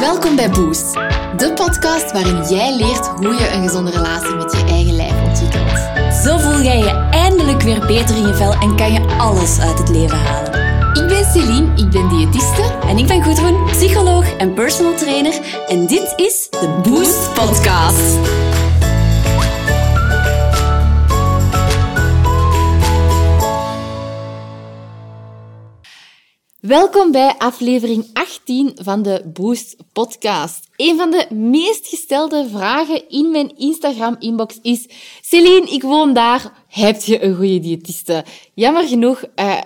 Welkom 0.00 0.36
bij 0.36 0.50
Boost, 0.50 0.92
de 1.36 1.52
podcast 1.54 2.12
waarin 2.12 2.42
jij 2.42 2.76
leert 2.76 3.06
hoe 3.06 3.34
je 3.34 3.50
een 3.52 3.62
gezonde 3.62 3.90
relatie 3.90 4.34
met 4.34 4.52
je 4.52 4.64
eigen 4.64 4.96
lijf 4.96 5.22
ontwikkelt. 5.28 5.78
Zo 6.24 6.38
voel 6.38 6.60
jij 6.62 6.78
je 6.78 7.08
eindelijk 7.10 7.62
weer 7.62 7.86
beter 7.86 8.16
in 8.16 8.26
je 8.26 8.34
vel 8.34 8.52
en 8.52 8.76
kan 8.76 8.92
je 8.92 9.16
alles 9.18 9.60
uit 9.60 9.78
het 9.78 9.88
leven 9.88 10.18
halen. 10.18 10.52
Ik 10.94 11.08
ben 11.08 11.24
Celine, 11.24 11.72
ik 11.76 11.90
ben 11.90 12.08
diëtiste. 12.08 12.62
En 12.86 12.98
ik 12.98 13.06
ben 13.06 13.22
Gudrun, 13.22 13.64
psycholoog 13.64 14.36
en 14.36 14.54
personal 14.54 14.94
trainer. 14.94 15.64
En 15.68 15.86
dit 15.86 16.12
is 16.16 16.48
de 16.50 16.80
Boost 16.82 17.34
Podcast. 17.34 18.18
Welkom 26.70 27.12
bij 27.12 27.34
aflevering 27.38 28.06
18 28.12 28.72
van 28.74 29.02
de 29.02 29.22
Boost 29.24 29.76
Podcast. 29.92 30.68
Een 30.76 30.96
van 30.96 31.10
de 31.10 31.26
meest 31.34 31.86
gestelde 31.86 32.48
vragen 32.48 33.08
in 33.08 33.30
mijn 33.30 33.56
Instagram-inbox 33.56 34.58
is: 34.62 34.86
Celine, 35.20 35.66
ik 35.70 35.82
woon 35.82 36.12
daar. 36.12 36.52
Heb 36.68 37.00
je 37.00 37.24
een 37.24 37.34
goede 37.34 37.60
diëtiste? 37.60 38.24
Jammer 38.54 38.88
genoeg. 38.88 39.24
Uh, 39.36 39.60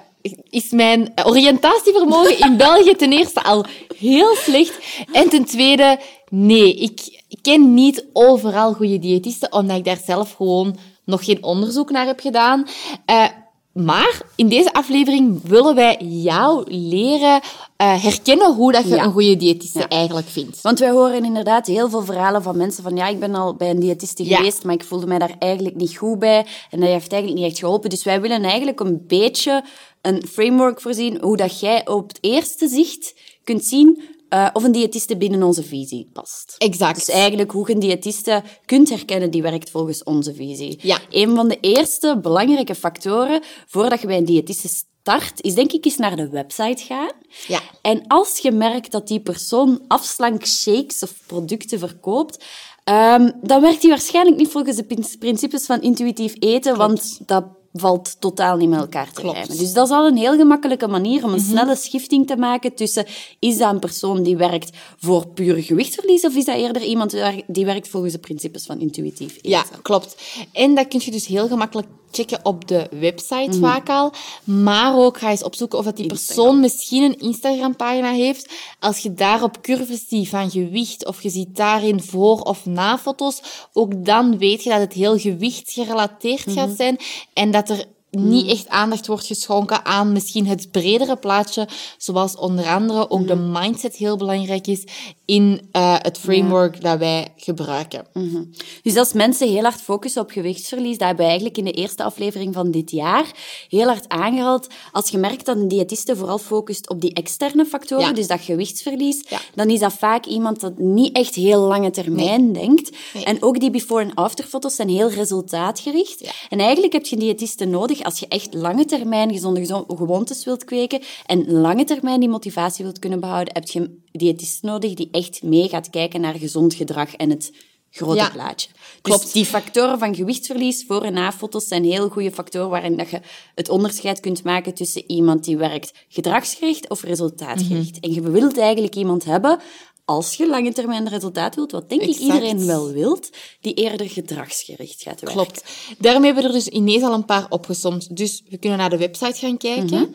is 0.51 0.71
mijn 0.71 1.13
oriëntatievermogen 1.25 2.39
in 2.39 2.57
België 2.57 2.95
ten 2.95 3.13
eerste 3.13 3.43
al 3.43 3.65
heel 3.97 4.35
slecht. 4.35 4.79
En 5.13 5.29
ten 5.29 5.45
tweede, 5.45 5.99
nee, 6.29 6.75
ik 6.75 7.23
ken 7.43 7.75
niet 7.75 8.07
overal 8.13 8.73
goede 8.73 8.99
diëtisten, 8.99 9.53
omdat 9.53 9.77
ik 9.77 9.85
daar 9.85 10.01
zelf 10.05 10.33
gewoon 10.33 10.77
nog 11.05 11.25
geen 11.25 11.43
onderzoek 11.43 11.91
naar 11.91 12.07
heb 12.07 12.21
gedaan. 12.21 12.67
Uh, 13.11 13.25
maar 13.75 14.23
in 14.37 14.49
deze 14.49 14.73
aflevering 14.73 15.41
willen 15.43 15.75
wij 15.75 15.97
jou 16.01 16.65
leren 16.73 17.41
uh, 17.43 18.03
herkennen 18.03 18.55
hoe 18.55 18.73
dat 18.73 18.89
je 18.89 18.97
een 18.97 19.13
goede 19.13 19.37
diëtiste 19.37 19.89
eigenlijk 19.89 20.27
vindt. 20.27 20.61
Want 20.61 20.79
wij 20.79 20.91
horen 20.91 21.25
inderdaad 21.25 21.67
heel 21.67 21.89
veel 21.89 22.03
verhalen 22.03 22.43
van 22.43 22.57
mensen 22.57 22.83
van 22.83 22.97
ja, 22.97 23.07
ik 23.07 23.19
ben 23.19 23.35
al 23.35 23.55
bij 23.55 23.71
een 23.71 23.81
diëtiste 23.81 24.25
geweest, 24.25 24.65
maar 24.65 24.75
ik 24.75 24.85
voelde 24.85 25.07
mij 25.07 25.19
daar 25.19 25.37
eigenlijk 25.39 25.77
niet 25.77 25.97
goed 25.97 26.19
bij 26.19 26.47
en 26.71 26.81
dat 26.81 26.89
heeft 26.89 27.13
eigenlijk 27.13 27.43
niet 27.43 27.51
echt 27.51 27.61
geholpen. 27.61 27.91
Dus 27.91 28.05
wij 28.05 28.21
willen 28.21 28.43
eigenlijk 28.43 28.81
een 28.81 29.05
beetje 29.07 29.65
een 30.03 30.27
framework 30.27 30.81
voorzien 30.81 31.19
hoe 31.21 31.37
dat 31.37 31.61
jij 31.61 31.87
op 31.89 32.09
het 32.09 32.19
eerste 32.21 32.69
zicht 32.69 33.15
kunt 33.45 33.65
zien 33.65 34.03
uh, 34.31 34.49
of 34.53 34.65
een 34.65 34.73
diëtiste 34.73 35.17
binnen 35.17 35.43
onze 35.43 35.63
visie 35.63 36.11
past. 36.13 36.55
Exact. 36.59 36.95
Dus 36.95 37.09
eigenlijk 37.09 37.51
hoe 37.51 37.67
je 37.67 37.75
een 37.75 37.81
diëtiste 37.81 38.43
kunt 38.65 38.89
herkennen, 38.89 39.31
die 39.31 39.43
werkt 39.43 39.71
volgens 39.71 40.03
onze 40.03 40.35
visie. 40.35 40.79
Ja. 40.83 40.99
Een 41.11 41.35
van 41.35 41.49
de 41.49 41.59
eerste 41.61 42.19
belangrijke 42.23 42.75
factoren 42.75 43.43
voordat 43.67 44.01
je 44.01 44.07
bij 44.07 44.17
een 44.17 44.25
diëtiste 44.25 44.69
start, 44.69 45.43
is 45.43 45.55
denk 45.55 45.73
ik 45.73 45.85
eens 45.85 45.97
naar 45.97 46.17
de 46.17 46.29
website 46.29 46.85
gaan. 46.85 47.13
Ja. 47.47 47.61
En 47.83 48.07
als 48.07 48.39
je 48.39 48.51
merkt 48.51 48.91
dat 48.91 49.09
die 49.09 49.21
persoon 49.21 49.81
afslank 49.89 50.47
shakes 50.47 51.03
of 51.03 51.13
producten 51.27 51.79
verkoopt, 51.79 52.45
um, 52.85 53.33
dan 53.43 53.61
werkt 53.61 53.81
die 53.81 53.91
waarschijnlijk 53.91 54.37
niet 54.37 54.51
volgens 54.51 54.77
de 54.77 55.17
principes 55.19 55.67
van 55.67 55.83
intuïtief 55.83 56.35
eten, 56.39 56.77
want 56.77 57.21
dat 57.27 57.45
valt 57.77 58.17
totaal 58.19 58.57
niet 58.57 58.69
met 58.69 58.79
elkaar 58.79 59.13
te 59.13 59.21
rijmen. 59.21 59.57
Dus 59.57 59.73
dat 59.73 59.87
is 59.87 59.93
al 59.93 60.07
een 60.07 60.17
heel 60.17 60.37
gemakkelijke 60.37 60.89
manier 60.89 61.25
om 61.25 61.33
een 61.33 61.41
mhm. 61.41 61.51
snelle 61.51 61.77
schifting 61.77 62.27
te 62.27 62.37
maken 62.37 62.75
tussen 62.75 63.07
is 63.39 63.59
dat 63.59 63.73
een 63.73 63.79
persoon 63.79 64.23
die 64.23 64.37
werkt 64.37 64.71
voor 64.99 65.27
puur 65.27 65.63
gewichtsverlies 65.63 66.25
of 66.25 66.35
is 66.35 66.45
dat 66.45 66.57
eerder 66.57 66.83
iemand 66.83 67.17
die 67.47 67.65
werkt 67.65 67.89
volgens 67.89 68.13
de 68.13 68.19
principes 68.19 68.67
van 68.67 68.81
intuïtief 68.81 69.37
eten. 69.37 69.51
Ja, 69.51 69.65
klopt. 69.83 70.17
En 70.53 70.75
dat 70.75 70.89
kun 70.89 71.01
je 71.05 71.11
dus 71.11 71.27
heel 71.27 71.49
gemakkelijk 71.49 71.89
checken 72.15 72.41
op 72.43 72.69
de 72.69 72.89
website 72.91 73.57
mm. 73.57 73.61
vaak 73.61 73.89
al. 73.89 74.13
Maar 74.45 74.97
ook 74.97 75.19
ga 75.19 75.31
eens 75.31 75.43
opzoeken 75.43 75.79
of 75.79 75.85
dat 75.85 75.97
die 75.97 76.07
persoon 76.07 76.61
misschien 76.61 77.03
een 77.03 77.19
Instagram-pagina 77.19 78.13
heeft. 78.13 78.53
Als 78.81 78.99
je 78.99 79.15
daarop 79.15 79.63
curves 79.63 80.09
ziet 80.09 80.29
van 80.29 80.51
gewicht 80.51 81.07
of 81.07 81.23
je 81.23 81.31
ziet 81.31 81.57
daarin 81.57 82.03
voor- 82.03 82.41
of 82.41 82.67
na-foto's, 82.67 83.43
ook 83.73 84.05
dan 84.05 84.39
weet 84.39 84.63
je 84.63 84.71
dat 84.71 84.81
het 84.81 84.93
heel 84.93 85.19
gewichtsgerelateerd 85.19 86.43
gaat 86.51 86.69
mhm. 86.69 86.77
zijn 86.77 86.99
en 87.33 87.51
dat 87.51 87.69
er 87.69 87.85
niet 88.15 88.45
mm. 88.45 88.51
echt 88.51 88.69
aandacht 88.69 89.07
wordt 89.07 89.27
geschonken 89.27 89.85
aan 89.85 90.13
misschien 90.13 90.47
het 90.47 90.71
bredere 90.71 91.17
plaatje, 91.17 91.69
zoals 91.99 92.37
onder 92.37 92.67
andere 92.67 93.11
ook 93.11 93.27
de 93.27 93.35
mm. 93.35 93.53
mindset 93.53 93.97
heel 93.97 94.17
belangrijk 94.17 94.67
is 94.67 94.85
in 95.25 95.69
uh, 95.73 95.95
het 95.99 96.19
framework 96.19 96.81
dat 96.81 96.99
wij 96.99 97.33
gebruiken. 97.37 98.07
Mm 98.13 98.29
-hmm. 98.29 98.51
Dus 98.83 98.97
als 98.97 99.13
mensen 99.13 99.49
heel 99.49 99.63
hard 99.63 99.81
focussen 99.81 100.23
op 100.23 100.31
gewichtsverlies, 100.31 100.99
dat 100.99 101.07
hebben 101.07 101.25
we 101.25 101.31
eigenlijk 101.31 101.59
in 101.59 101.65
de 101.65 101.71
eerste 101.71 102.03
aflevering 102.03 102.55
van 102.55 102.71
dit 102.71 102.91
jaar 102.91 103.33
heel 103.69 103.87
hard 103.87 104.09
aangehaald. 104.09 104.67
Als 104.93 105.09
je 105.09 105.19
merkt 105.19 105.47
dat 105.47 105.57
een 105.57 105.69
diëtiste 105.69 106.17
vooral 106.17 106.39
focust 106.39 106.89
op 106.89 107.01
die 107.01 107.13
externe 107.13 107.65
factoren, 107.65 108.05
ja. 108.05 108.13
dus 108.13 108.27
dat 108.27 108.41
gewichtsverlies, 108.41 109.25
ja. 109.29 109.41
dan 109.55 109.71
is 109.71 109.81
dat 109.81 109.93
vaak 109.93 110.27
iemand 110.27 110.61
dat 110.61 110.79
niet 110.79 111.17
echt 111.17 111.35
heel 111.35 111.61
lange 111.61 111.91
termijn 111.91 112.51
nee. 112.51 112.63
denkt. 112.63 112.91
Nee. 113.15 113.25
En 113.25 113.43
ook 113.43 113.61
die 113.61 113.71
before- 113.71 114.03
en 114.03 114.15
afterfoto's 114.15 114.75
zijn 114.75 114.89
heel 114.89 115.11
resultaatgericht. 115.11 116.33
En 116.49 116.59
eigenlijk 116.59 116.93
heb 116.93 117.07
je 117.07 117.17
een 117.17 117.23
diëtiste 117.23 117.65
nodig 117.65 118.03
als 118.05 118.19
je 118.19 118.29
echt 118.29 118.55
lange 118.55 118.85
termijn 118.85 119.33
gezonde 119.33 119.85
gewoontes 119.89 120.45
wilt 120.45 120.65
kweken 120.65 121.01
en 121.27 121.51
lange 121.51 121.85
termijn 121.85 122.21
die 122.21 122.29
motivatie 122.29 122.85
wilt 122.85 122.99
kunnen 122.99 123.21
behouden, 123.21 123.55
heb 123.55 123.69
je 123.69 123.81
een 123.81 124.03
diëtist 124.13 124.63
nodig 124.63 124.95
die 124.95 125.09
echt 125.11 125.43
mee 125.43 125.69
gaat 125.69 125.91
kijken 125.91 126.21
naar 126.21 126.35
gezond 126.35 126.75
gedrag 126.75 127.15
en 127.15 127.31
het 127.31 127.53
grote 127.91 128.17
ja, 128.17 128.31
plaatje. 128.31 128.69
Dus 128.69 129.01
klopt. 129.03 129.23
Dus 129.23 129.33
die 129.33 129.45
factoren 129.45 129.99
van 129.99 130.15
gewichtsverlies, 130.15 130.85
voor- 130.87 131.03
en 131.03 131.13
na-foto's, 131.13 131.69
zijn 131.69 131.85
heel 131.85 132.09
goede 132.09 132.33
factoren 132.33 132.69
waarin 132.69 132.97
dat 132.97 133.11
je 133.11 133.21
het 133.55 133.69
onderscheid 133.69 134.21
kunt 134.21 134.45
maken 134.45 134.75
tussen 134.75 135.05
iemand 135.07 135.45
die 135.45 135.57
werkt 135.57 135.93
gedragsgericht 136.09 136.91
of 136.91 137.03
resultaatgericht. 137.03 137.97
Mm 137.97 137.99
-hmm. 138.01 138.03
En 138.03 138.13
je 138.13 138.31
wilt 138.31 138.59
eigenlijk 138.59 138.95
iemand 138.95 139.25
hebben 139.25 139.61
als 140.05 140.35
je 140.35 140.49
lange 140.49 140.73
termijn 140.73 141.09
resultaat 141.09 141.55
wilt, 141.55 141.73
wat 141.73 141.89
denk 141.89 142.03
ik 142.03 142.17
iedereen 142.17 142.67
wel 142.67 142.93
wilt, 142.93 143.31
die 143.61 143.75
eerder 143.75 144.09
gedragsgericht 144.09 145.03
gaat 145.03 145.21
werken. 145.21 145.45
Klopt. 145.45 145.65
Daarmee 145.99 146.33
hebben 146.33 146.43
we 146.43 146.49
er 146.49 146.65
dus 146.65 146.69
ineens 146.69 147.03
al 147.03 147.13
een 147.13 147.25
paar 147.25 147.47
opgesomd. 147.49 148.17
Dus 148.17 148.43
we 148.49 148.59
kunnen 148.59 148.79
naar 148.79 148.91
de 148.91 148.97
website 148.97 149.39
gaan 149.39 149.57
kijken. 149.57 150.01
Mhm. 150.01 150.13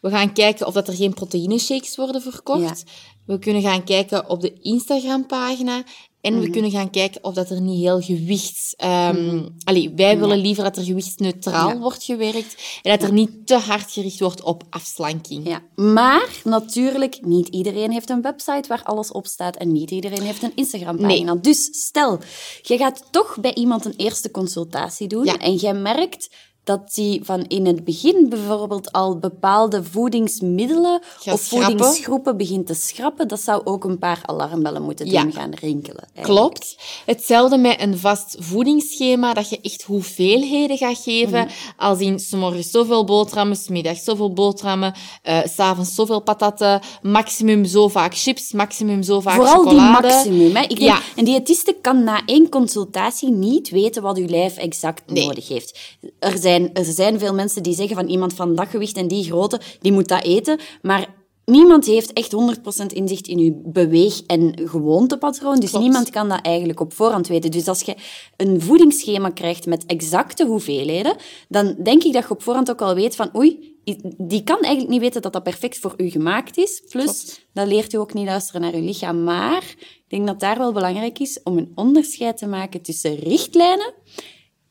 We 0.00 0.10
gaan 0.10 0.32
kijken 0.32 0.66
of 0.66 0.74
dat 0.74 0.88
er 0.88 0.94
geen 0.94 1.14
proteïne 1.14 1.58
shakes 1.58 1.96
worden 1.96 2.22
verkocht. 2.22 2.84
We 3.26 3.38
kunnen 3.38 3.62
gaan 3.62 3.84
kijken 3.84 4.28
op 4.28 4.40
de 4.40 4.60
Instagram-pagina. 4.60 5.82
En 6.20 6.34
we 6.34 6.40
mhm. 6.40 6.50
kunnen 6.50 6.70
gaan 6.70 6.90
kijken 6.90 7.24
of 7.24 7.34
dat 7.34 7.50
er 7.50 7.60
niet 7.60 7.80
heel 7.80 8.00
gewichts... 8.00 8.74
Um, 8.84 9.54
allee, 9.64 9.92
wij 9.96 10.18
willen 10.18 10.38
liever 10.38 10.64
dat 10.64 10.76
er 10.76 10.84
gewichtsneutraal 10.84 11.78
wordt 11.78 12.02
gewerkt 12.02 12.80
en 12.82 12.98
dat 12.98 13.02
er 13.02 13.12
niet 13.12 13.46
te 13.46 13.58
hard 13.58 13.90
gericht 13.90 14.20
wordt 14.20 14.42
op 14.42 14.62
afslanking. 14.70 15.48
Ja. 15.48 15.62
Maar 15.74 16.28
natuurlijk, 16.44 17.18
niet 17.22 17.48
iedereen 17.48 17.90
heeft 17.90 18.10
een 18.10 18.22
website 18.22 18.68
waar 18.68 18.82
alles 18.82 19.12
op 19.12 19.26
staat 19.26 19.56
en 19.56 19.72
niet 19.72 19.90
iedereen 19.90 20.22
heeft 20.22 20.42
een 20.42 20.52
Instagram-pagina. 20.54 21.32
Nee. 21.32 21.42
Dus 21.42 21.68
stel, 21.70 22.18
je 22.62 22.76
gaat 22.76 23.02
toch 23.10 23.36
bij 23.40 23.54
iemand 23.54 23.84
een 23.84 23.94
eerste 23.96 24.30
consultatie 24.30 25.08
doen 25.08 25.26
en 25.26 25.54
jij 25.54 25.74
merkt 25.74 26.28
dat 26.70 26.92
hij 26.94 27.20
van 27.22 27.44
in 27.48 27.66
het 27.66 27.84
begin 27.84 28.26
bijvoorbeeld 28.28 28.92
al 28.92 29.18
bepaalde 29.18 29.84
voedingsmiddelen 29.84 31.02
of 31.24 31.40
voedingsgroepen 31.40 32.36
begint 32.36 32.66
te 32.66 32.74
schrappen, 32.74 33.28
dat 33.28 33.40
zou 33.40 33.60
ook 33.64 33.84
een 33.84 33.98
paar 33.98 34.20
alarmbellen 34.24 34.82
moeten 34.82 35.08
doen 35.08 35.32
gaan 35.32 35.54
rinkelen. 35.54 36.08
Eigenlijk. 36.14 36.50
Klopt. 36.50 36.76
Hetzelfde 37.06 37.58
met 37.58 37.80
een 37.80 37.98
vast 37.98 38.36
voedingsschema, 38.38 39.34
dat 39.34 39.48
je 39.48 39.60
echt 39.62 39.82
hoeveelheden 39.82 40.76
gaat 40.76 40.98
geven. 40.98 41.40
Mm. 41.40 41.48
Als 41.76 41.98
in 41.98 42.18
s 42.18 42.30
morgens 42.30 42.70
zoveel 42.70 43.04
boterhammen, 43.04 43.56
s 43.56 43.68
middags 43.68 44.04
zoveel 44.04 44.32
boterhammen, 44.32 44.94
uh, 45.24 45.38
s'avonds 45.44 45.94
zoveel 45.94 46.20
patatten, 46.20 46.80
maximum 47.02 47.64
zo 47.64 47.88
vaak 47.88 48.16
chips, 48.16 48.52
maximum 48.52 49.02
zo 49.02 49.20
vaak 49.20 49.34
Vooral 49.34 49.62
chocolade. 49.62 50.02
die 50.02 50.10
maximum. 50.10 50.56
Hè. 50.56 50.62
Ik 50.62 50.68
denk, 50.68 50.80
ja. 50.80 51.00
Een 51.16 51.24
diëtiste 51.24 51.76
kan 51.80 52.04
na 52.04 52.22
één 52.26 52.48
consultatie 52.48 53.30
niet 53.30 53.70
weten 53.70 54.02
wat 54.02 54.18
uw 54.18 54.26
lijf 54.26 54.56
exact 54.56 55.02
nee. 55.06 55.26
nodig 55.26 55.48
heeft. 55.48 55.78
Er 56.18 56.38
zijn 56.38 56.59
er 56.72 56.84
zijn 56.84 57.18
veel 57.18 57.34
mensen 57.34 57.62
die 57.62 57.74
zeggen 57.74 57.96
van 57.96 58.08
iemand 58.08 58.34
van 58.34 58.54
dat 58.54 58.68
gewicht 58.68 58.96
en 58.96 59.08
die 59.08 59.24
grootte, 59.24 59.60
die 59.80 59.92
moet 59.92 60.08
dat 60.08 60.24
eten. 60.24 60.58
Maar 60.82 61.14
niemand 61.44 61.86
heeft 61.86 62.12
echt 62.12 62.32
100% 62.32 62.86
inzicht 62.92 63.26
in 63.26 63.38
je 63.38 63.60
beweeg- 63.64 64.22
en 64.26 64.60
gewoontepatroon. 64.64 65.60
Dus 65.60 65.72
niemand 65.72 66.10
kan 66.10 66.28
dat 66.28 66.40
eigenlijk 66.42 66.80
op 66.80 66.92
voorhand 66.92 67.28
weten. 67.28 67.50
Dus 67.50 67.68
als 67.68 67.82
je 67.82 67.94
een 68.36 68.60
voedingsschema 68.60 69.30
krijgt 69.30 69.66
met 69.66 69.86
exacte 69.86 70.46
hoeveelheden, 70.46 71.16
dan 71.48 71.76
denk 71.82 72.02
ik 72.02 72.12
dat 72.12 72.22
je 72.22 72.30
op 72.30 72.42
voorhand 72.42 72.70
ook 72.70 72.80
al 72.80 72.94
weet 72.94 73.16
van 73.16 73.36
oei, 73.36 73.78
die 74.18 74.42
kan 74.44 74.58
eigenlijk 74.58 74.88
niet 74.88 75.00
weten 75.00 75.22
dat 75.22 75.32
dat 75.32 75.42
perfect 75.42 75.78
voor 75.78 75.94
u 75.96 76.10
gemaakt 76.10 76.56
is. 76.56 76.82
Plus, 76.88 77.04
Klopt. 77.04 77.46
dat 77.52 77.66
leert 77.66 77.92
u 77.92 77.96
ook 77.96 78.14
niet 78.14 78.26
luisteren 78.26 78.60
naar 78.60 78.74
uw 78.74 78.84
lichaam. 78.84 79.24
Maar 79.24 79.74
ik 79.78 80.04
denk 80.08 80.26
dat 80.26 80.40
daar 80.40 80.58
wel 80.58 80.72
belangrijk 80.72 81.18
is 81.18 81.40
om 81.42 81.58
een 81.58 81.72
onderscheid 81.74 82.36
te 82.36 82.46
maken 82.46 82.82
tussen 82.82 83.14
richtlijnen 83.14 83.94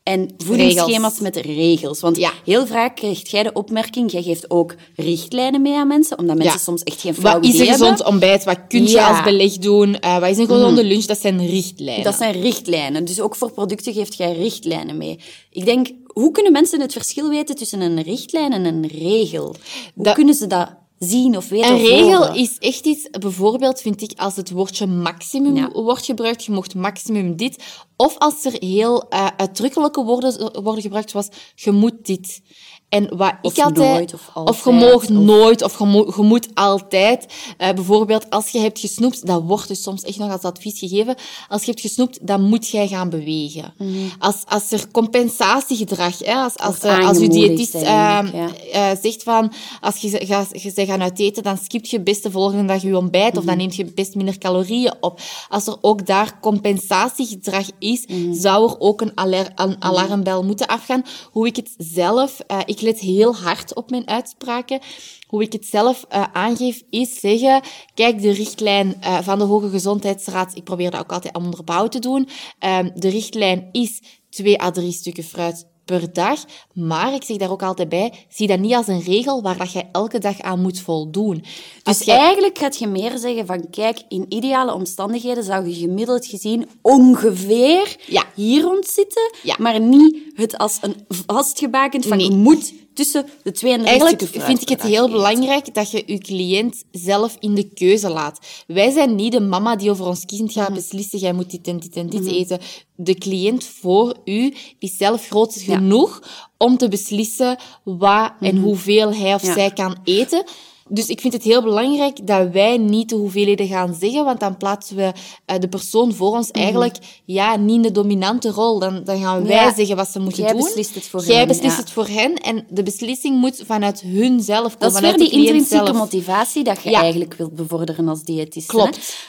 en 0.02 0.30
voedingsschema's 0.38 1.20
met 1.20 1.36
regels. 1.36 2.00
Want 2.00 2.16
ja. 2.16 2.32
heel 2.44 2.66
vaak 2.66 2.96
krijgt 2.96 3.30
jij 3.30 3.42
de 3.42 3.52
opmerking, 3.52 4.10
jij 4.10 4.22
geeft 4.22 4.50
ook 4.50 4.74
richtlijnen 4.96 5.62
mee 5.62 5.74
aan 5.74 5.86
mensen, 5.86 6.18
omdat 6.18 6.36
mensen 6.36 6.60
soms 6.60 6.82
echt 6.82 7.00
geen 7.00 7.14
flauw. 7.14 7.34
Wat 7.34 7.44
is 7.44 7.58
een 7.58 7.66
gezond 7.66 8.04
ontbijt? 8.04 8.44
Wat 8.44 8.58
kun 8.68 8.86
je 8.86 9.02
als 9.02 9.22
beleg 9.22 9.52
doen? 9.52 9.96
Uh, 10.04 10.18
wat 10.18 10.30
is 10.30 10.38
een 10.38 10.46
gezonde 10.46 10.84
lunch? 10.84 11.04
Dat 11.04 11.20
zijn 11.20 11.46
richtlijnen. 11.46 12.04
Dat 12.04 12.14
zijn 12.14 12.40
richtlijnen. 12.40 13.04
Dus 13.04 13.20
ook 13.20 13.36
voor 13.36 13.52
producten 13.52 13.92
geeft 13.92 14.16
jij 14.16 14.32
richtlijnen 14.32 14.96
mee. 14.96 15.18
Ik 15.50 15.64
denk, 15.64 15.88
hoe 16.06 16.30
kunnen 16.30 16.52
mensen 16.52 16.80
het 16.80 16.92
verschil 16.92 17.28
weten 17.28 17.56
tussen 17.56 17.80
een 17.80 18.02
richtlijn 18.02 18.52
en 18.52 18.64
een 18.64 18.86
regel? 18.86 19.54
Hoe 19.94 20.12
kunnen 20.12 20.34
ze 20.34 20.46
dat 20.46 20.79
zien 21.08 21.36
of 21.36 21.48
weten 21.48 21.68
Een 21.70 21.74
of 21.74 21.82
regel 21.82 22.16
horen. 22.16 22.34
is 22.34 22.58
echt 22.58 22.84
iets, 22.86 23.10
bijvoorbeeld 23.10 23.80
vind 23.80 24.02
ik 24.02 24.12
als 24.16 24.36
het 24.36 24.50
woordje 24.50 24.86
maximum 24.86 25.56
Ja. 25.56 25.68
wordt 25.72 26.04
gebruikt, 26.04 26.44
je 26.44 26.52
mocht 26.52 26.74
maximum 26.74 27.36
dit. 27.36 27.62
Of 27.96 28.18
als 28.18 28.44
er 28.44 28.52
heel 28.58 29.08
eh, 29.08 29.26
uitdrukkelijke 29.36 30.02
woorden 30.04 30.62
worden 30.62 30.82
gebruikt, 30.82 31.10
zoals 31.10 31.28
je 31.54 31.70
moet 31.70 32.06
dit. 32.06 32.40
En 32.90 33.16
wat 33.16 33.32
Of 33.42 33.52
ik 33.56 33.64
altijd... 33.64 33.92
nooit, 33.94 34.14
of 34.14 34.30
Of 34.34 34.64
je 34.64 34.94
of- 34.94 35.08
nooit, 35.08 35.62
of 35.62 35.78
je, 35.78 35.84
mo- 35.84 36.12
je 36.16 36.22
moet 36.22 36.48
altijd. 36.54 37.26
Eh, 37.56 37.72
bijvoorbeeld, 37.72 38.30
als 38.30 38.48
je 38.48 38.58
hebt 38.58 38.78
gesnoept, 38.78 39.26
dat 39.26 39.42
wordt 39.42 39.68
dus 39.68 39.82
soms 39.82 40.02
echt 40.02 40.18
nog 40.18 40.32
als 40.32 40.42
advies 40.42 40.78
gegeven. 40.78 41.14
Als 41.48 41.60
je 41.62 41.70
hebt 41.70 41.80
gesnoept, 41.80 42.18
dan 42.26 42.42
moet 42.42 42.68
jij 42.68 42.88
gaan 42.88 43.08
bewegen. 43.10 43.74
Als, 44.18 44.36
als 44.48 44.72
er 44.72 44.90
compensatiegedrag, 44.90 46.18
hè, 46.18 46.34
als, 46.34 46.56
als, 46.56 46.78
Wordt 46.78 46.98
eh, 46.98 47.08
als 47.08 47.18
je 47.18 47.28
diëtist 47.28 47.74
eh, 47.74 47.82
eigenlijk, 47.88 48.52
eh, 48.72 48.90
zegt 49.02 49.22
van, 49.22 49.52
als 49.80 49.96
je, 49.96 50.26
ga, 50.26 50.46
je 50.52 50.86
gaan 50.86 51.02
uit 51.02 51.18
eten, 51.20 51.42
dan 51.42 51.58
skip 51.58 51.84
je 51.86 52.00
best 52.00 52.22
de 52.22 52.30
volgende 52.30 52.64
dag 52.64 52.82
je 52.82 52.96
ontbijt, 52.96 53.36
of 53.36 53.44
dan 53.44 53.56
neemt 53.56 53.76
je 53.76 53.84
best 53.84 54.14
minder 54.14 54.38
calorieën 54.38 54.94
op. 55.00 55.20
Als 55.48 55.66
er 55.66 55.76
ook 55.80 56.06
daar 56.06 56.38
compensatiegedrag 56.40 57.66
is, 57.78 58.04
zou 58.32 58.70
er 58.70 58.80
ook 58.80 59.00
een, 59.00 59.12
alar- 59.14 59.52
een 59.54 59.76
alarmbel 59.78 60.42
moeten 60.44 60.66
afgaan. 60.66 61.02
Hoe 61.32 61.46
ik 61.46 61.56
het 61.56 61.70
zelf, 61.78 62.40
eh, 62.46 62.58
ik 62.80 62.86
let 62.86 62.98
heel 63.00 63.36
hard 63.36 63.74
op 63.74 63.90
mijn 63.90 64.08
uitspraken. 64.08 64.80
Hoe 65.26 65.42
ik 65.42 65.52
het 65.52 65.66
zelf 65.66 66.04
eh, 66.08 66.24
aangeef, 66.32 66.82
is 66.90 67.20
zeggen, 67.20 67.62
kijk, 67.94 68.22
de 68.22 68.30
richtlijn 68.30 68.94
eh, 69.00 69.18
van 69.22 69.38
de 69.38 69.44
Hoge 69.44 69.68
Gezondheidsraad, 69.68 70.56
ik 70.56 70.64
probeer 70.64 70.90
dat 70.90 71.00
ook 71.00 71.12
altijd 71.12 71.36
onderbouwd 71.36 71.92
te 71.92 71.98
doen, 71.98 72.28
Ehm, 72.58 72.90
de 72.94 73.08
richtlijn 73.08 73.68
is 73.72 74.02
twee 74.30 74.62
à 74.62 74.70
drie 74.70 74.92
stukken 74.92 75.24
fruit 75.24 75.66
per 75.84 76.12
dag. 76.12 76.44
Maar 76.74 77.14
ik 77.14 77.22
zeg 77.24 77.36
daar 77.36 77.50
ook 77.50 77.62
altijd 77.62 77.88
bij, 77.88 78.12
zie 78.28 78.46
dat 78.46 78.58
niet 78.58 78.74
als 78.74 78.86
een 78.86 79.02
regel 79.02 79.42
waar 79.42 79.56
dat 79.58 79.72
jij 79.72 79.88
elke 79.92 80.18
dag 80.18 80.40
aan 80.40 80.60
moet 80.62 80.80
voldoen. 80.80 81.44
Dus 81.82 82.02
jij- 82.02 82.16
eigenlijk 82.18 82.58
gaat 82.58 82.78
je 82.78 82.86
meer 82.86 83.18
zeggen 83.18 83.46
van, 83.46 83.70
kijk, 83.70 84.02
in 84.08 84.24
ideale 84.28 84.74
omstandigheden 84.74 85.44
zou 85.44 85.68
je 85.68 85.74
gemiddeld 85.74 86.26
gezien 86.26 86.68
ongeveer 86.82 87.96
Ja. 88.06 88.24
hier 88.34 88.62
rond 88.62 88.86
zitten, 88.86 89.32
Ja. 89.42 89.56
maar 89.58 89.80
niet 89.80 90.16
het 90.34 90.58
als 90.58 90.78
een 90.80 90.94
vastgebakend 91.08 92.06
van, 92.06 92.16
Nee. 92.16 92.26
je 92.26 92.32
moet 92.36 92.72
tussen 92.94 93.26
de 93.42 93.52
twee 93.52 93.72
en 93.72 93.84
Eigenlijk 93.84 94.22
vind 94.22 94.62
ik 94.62 94.68
het 94.68 94.82
heel 94.82 95.10
belangrijk 95.10 95.74
dat 95.74 95.90
je 95.90 96.02
je 96.06 96.18
cliënt 96.18 96.84
zelf 96.90 97.36
in 97.38 97.54
de 97.54 97.68
keuze 97.68 98.10
laat. 98.10 98.38
Wij 98.66 98.90
zijn 98.90 99.14
niet 99.14 99.32
de 99.32 99.40
mama 99.40 99.76
die 99.76 99.90
over 99.90 100.06
ons 100.06 100.24
kind 100.24 100.52
gaat 100.52 100.74
beslissen, 100.74 101.18
jij 101.18 101.32
moet 101.32 101.50
dit 101.50 101.66
en 101.68 101.78
dit 101.78 101.96
en 101.96 102.06
dit 102.06 102.26
eten. 102.26 102.58
De 102.96 103.14
cliënt 103.14 103.64
voor 103.64 104.16
u 104.24 104.54
is 104.78 104.96
zelf 104.96 105.26
groot 105.26 105.54
genoeg 105.54 106.22
om 106.58 106.76
te 106.76 106.88
beslissen 106.88 107.58
wat 107.84 108.32
en 108.40 108.56
hoeveel 108.56 109.14
hij 109.14 109.34
of 109.34 109.42
zij 109.42 109.70
kan 109.70 109.96
eten. 110.04 110.44
Dus 110.92 111.06
ik 111.06 111.20
vind 111.20 111.32
het 111.32 111.42
heel 111.42 111.62
belangrijk 111.62 112.26
dat 112.26 112.48
wij 112.50 112.78
niet 112.78 113.08
de 113.08 113.14
hoeveelheden 113.16 113.66
gaan 113.66 113.94
zeggen, 114.00 114.24
want 114.24 114.40
dan 114.40 114.56
plaatsen 114.56 114.96
we 114.96 115.12
eh, 115.44 115.58
de 115.58 115.68
persoon 115.68 116.14
voor 116.14 116.30
ons 116.36 116.50
eigenlijk 116.50 116.96
ja, 117.24 117.56
niet 117.56 117.76
in 117.76 117.82
de 117.82 117.90
dominante 117.90 118.50
rol. 118.50 118.78
Dan, 118.78 119.04
dan 119.04 119.20
gaan 119.20 119.42
wij 119.46 119.56
Ja. 119.56 119.74
zeggen 119.74 119.96
wat 119.96 120.08
ze 120.08 120.18
moeten 120.18 120.42
Jij 120.42 120.52
doen. 120.52 120.62
beslist 120.62 120.94
het 120.94 121.06
voor 121.06 121.24
Jij 121.24 121.36
hen, 121.36 121.46
beslist 121.48 121.74
ja. 121.76 121.80
het 121.82 121.90
voor 121.90 122.06
hen 122.06 122.34
en 122.34 122.64
de 122.68 122.82
beslissing 122.82 123.36
moet 123.36 123.62
vanuit 123.66 124.00
hun 124.00 124.40
zelf 124.40 124.78
komen. 124.78 124.78
Dat 124.78 124.94
is 124.94 125.00
weer 125.00 125.18
die 125.18 125.30
intrinsieke 125.30 125.84
zelf. 125.84 125.96
motivatie 125.96 126.64
dat 126.64 126.82
je 126.82 126.90
Ja. 126.90 127.00
eigenlijk 127.00 127.34
wilt 127.34 127.54
bevorderen 127.54 128.08
als 128.08 128.22
diëtist. 128.22 128.66
Klopt. 128.66 129.28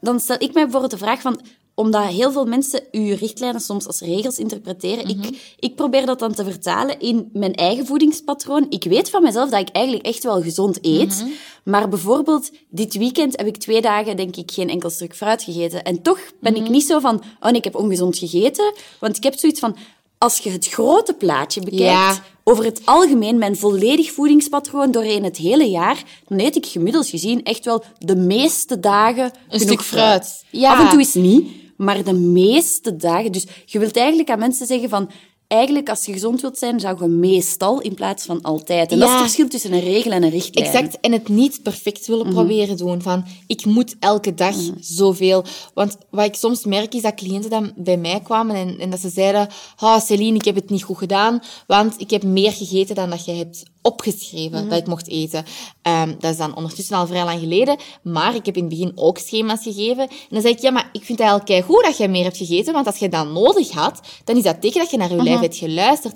dan 0.00 0.20
stel 0.20 0.36
ik 0.38 0.52
mij 0.54 0.62
bijvoorbeeld 0.62 0.90
de 0.92 0.98
vraag 0.98 1.20
van 1.20 1.40
omdat 1.78 2.04
heel 2.04 2.32
veel 2.32 2.44
mensen 2.44 2.82
uw 2.92 3.16
richtlijnen 3.16 3.60
soms 3.60 3.86
als 3.86 4.00
regels 4.00 4.38
interpreteren. 4.38 5.04
Mhm. 5.16 5.22
ik, 5.28 5.54
ik 5.58 5.74
probeer 5.74 6.06
dat 6.06 6.18
dan 6.18 6.32
te 6.34 6.44
vertalen 6.44 7.00
in 7.00 7.30
mijn 7.32 7.54
eigen 7.54 7.86
voedingspatroon. 7.86 8.66
Ik 8.68 8.84
weet 8.84 9.10
van 9.10 9.22
mezelf 9.22 9.50
dat 9.50 9.60
ik 9.60 9.68
eigenlijk 9.68 10.06
echt 10.06 10.22
wel 10.22 10.42
gezond 10.42 10.78
eet. 10.82 11.20
Mhm. 11.22 11.30
Maar 11.64 11.88
bijvoorbeeld 11.88 12.50
dit 12.70 12.94
weekend 12.96 13.36
heb 13.36 13.46
ik 13.46 13.56
twee 13.56 13.80
dagen 13.80 14.16
denk 14.16 14.36
ik 14.36 14.50
geen 14.50 14.68
enkel 14.68 14.90
stuk 14.90 15.14
fruit 15.16 15.42
gegeten. 15.42 15.82
En 15.84 16.02
toch 16.02 16.18
ben 16.40 16.52
Mhm. 16.52 16.62
ik 16.64 16.70
niet 16.70 16.86
zo 16.86 16.98
van, 16.98 17.14
oh 17.40 17.44
nee, 17.48 17.54
ik 17.58 17.64
heb 17.64 17.76
ongezond 17.76 18.18
gegeten. 18.18 18.74
Want 19.00 19.16
ik 19.16 19.22
heb 19.22 19.38
zoiets 19.38 19.60
van, 19.60 19.76
als 20.18 20.38
je 20.38 20.50
het 20.50 20.66
grote 20.66 21.14
plaatje 21.14 21.60
bekijkt, 21.60 21.82
Ja. 21.82 22.22
over 22.44 22.64
het 22.64 22.80
algemeen, 22.84 23.38
mijn 23.38 23.56
volledig 23.56 24.12
voedingspatroon 24.12 24.90
doorheen 24.90 25.24
het 25.24 25.36
hele 25.36 25.64
jaar, 25.70 26.02
dan 26.28 26.38
eet 26.40 26.56
ik 26.56 26.66
gemiddeld 26.66 27.08
gezien 27.08 27.42
echt 27.44 27.64
wel 27.64 27.84
de 27.98 28.16
meeste 28.16 28.80
dagen 28.80 29.32
genoeg 29.48 29.62
stuk 29.66 29.82
fruit. 29.82 30.44
Ja. 30.50 30.72
Af 30.72 30.80
en 30.80 30.88
toe 30.88 31.00
is 31.00 31.14
niet, 31.14 31.50
maar 31.78 32.04
de 32.04 32.12
meeste 32.12 32.96
dagen. 32.96 33.32
Dus 33.32 33.46
je 33.66 33.78
wilt 33.78 33.96
eigenlijk 33.96 34.30
aan 34.30 34.38
mensen 34.38 34.66
zeggen 34.66 34.88
van, 34.88 35.10
eigenlijk 35.48 35.88
als 35.88 36.04
je 36.04 36.12
gezond 36.12 36.40
wilt 36.40 36.58
zijn, 36.58 36.80
zou 36.80 37.02
je 37.02 37.08
meestal 37.08 37.80
in 37.80 37.94
plaats 37.94 38.24
van 38.24 38.42
altijd. 38.42 38.92
En 38.92 38.98
dat 38.98 39.08
is 39.08 39.14
het 39.14 39.22
verschil 39.22 39.48
tussen 39.48 39.72
een 39.72 39.80
regel 39.80 40.12
en 40.12 40.22
een 40.22 40.30
richtlijn. 40.30 40.66
Exact, 40.66 41.00
en 41.00 41.12
het 41.12 41.28
niet 41.28 41.62
perfect 41.62 42.06
willen 42.06 42.26
Mhm. 42.26 42.34
proberen 42.34 42.76
doen. 42.76 43.02
Van, 43.02 43.24
ik 43.46 43.64
moet 43.64 43.96
elke 44.00 44.34
dag 44.34 44.54
zoveel. 44.80 45.44
Want 45.74 45.96
wat 46.10 46.24
ik 46.24 46.34
soms 46.34 46.64
merk, 46.64 46.94
is 46.94 47.02
dat 47.02 47.14
cliënten 47.14 47.50
dan 47.50 47.72
bij 47.76 47.96
mij 47.96 48.20
kwamen 48.20 48.56
en, 48.56 48.78
en 48.78 48.90
dat 48.90 49.00
ze 49.00 49.08
zeiden, 49.08 49.48
oh, 49.80 50.00
Celine, 50.00 50.36
ik 50.38 50.44
heb 50.44 50.54
het 50.54 50.70
niet 50.70 50.82
goed 50.82 50.98
gedaan, 50.98 51.42
want 51.66 51.94
ik 52.00 52.10
heb 52.10 52.22
meer 52.22 52.52
gegeten 52.52 52.94
dan 52.94 53.10
dat 53.10 53.24
jij 53.24 53.36
hebt 53.36 53.62
opgeschreven 53.88 54.60
Mhm. 54.60 54.68
dat 54.68 54.78
ik 54.78 54.86
mocht 54.86 55.08
eten. 55.08 55.44
Ehm, 55.82 56.14
dat 56.18 56.30
is 56.30 56.36
dan 56.36 56.56
ondertussen 56.56 56.96
al 56.96 57.06
vrij 57.06 57.24
lang 57.24 57.40
geleden, 57.40 57.76
maar 58.02 58.34
ik 58.34 58.46
heb 58.46 58.56
in 58.56 58.64
het 58.64 58.70
begin 58.78 58.92
ook 58.94 59.18
schema's 59.18 59.62
gegeven. 59.62 60.08
En 60.08 60.28
dan 60.28 60.40
zei 60.40 60.54
ik, 60.54 60.60
ja, 60.60 60.70
maar 60.70 60.88
ik 60.92 61.04
vind 61.04 61.18
het 61.18 61.28
eigenlijk 61.28 61.64
goed 61.64 61.84
dat 61.84 61.96
jij 61.96 62.08
meer 62.08 62.24
hebt 62.24 62.36
gegeten, 62.36 62.72
want 62.72 62.86
als 62.86 62.96
je 62.98 63.08
dat 63.08 63.26
nodig 63.32 63.70
had, 63.70 64.00
dan 64.24 64.36
is 64.36 64.42
dat 64.42 64.60
teken 64.60 64.80
dat 64.80 64.90
je 64.90 64.96
naar 64.96 65.08
je 65.08 65.14
Mhm. 65.14 65.24
lijf 65.24 65.40
hebt 65.40 65.56
geluisterd. 65.56 66.14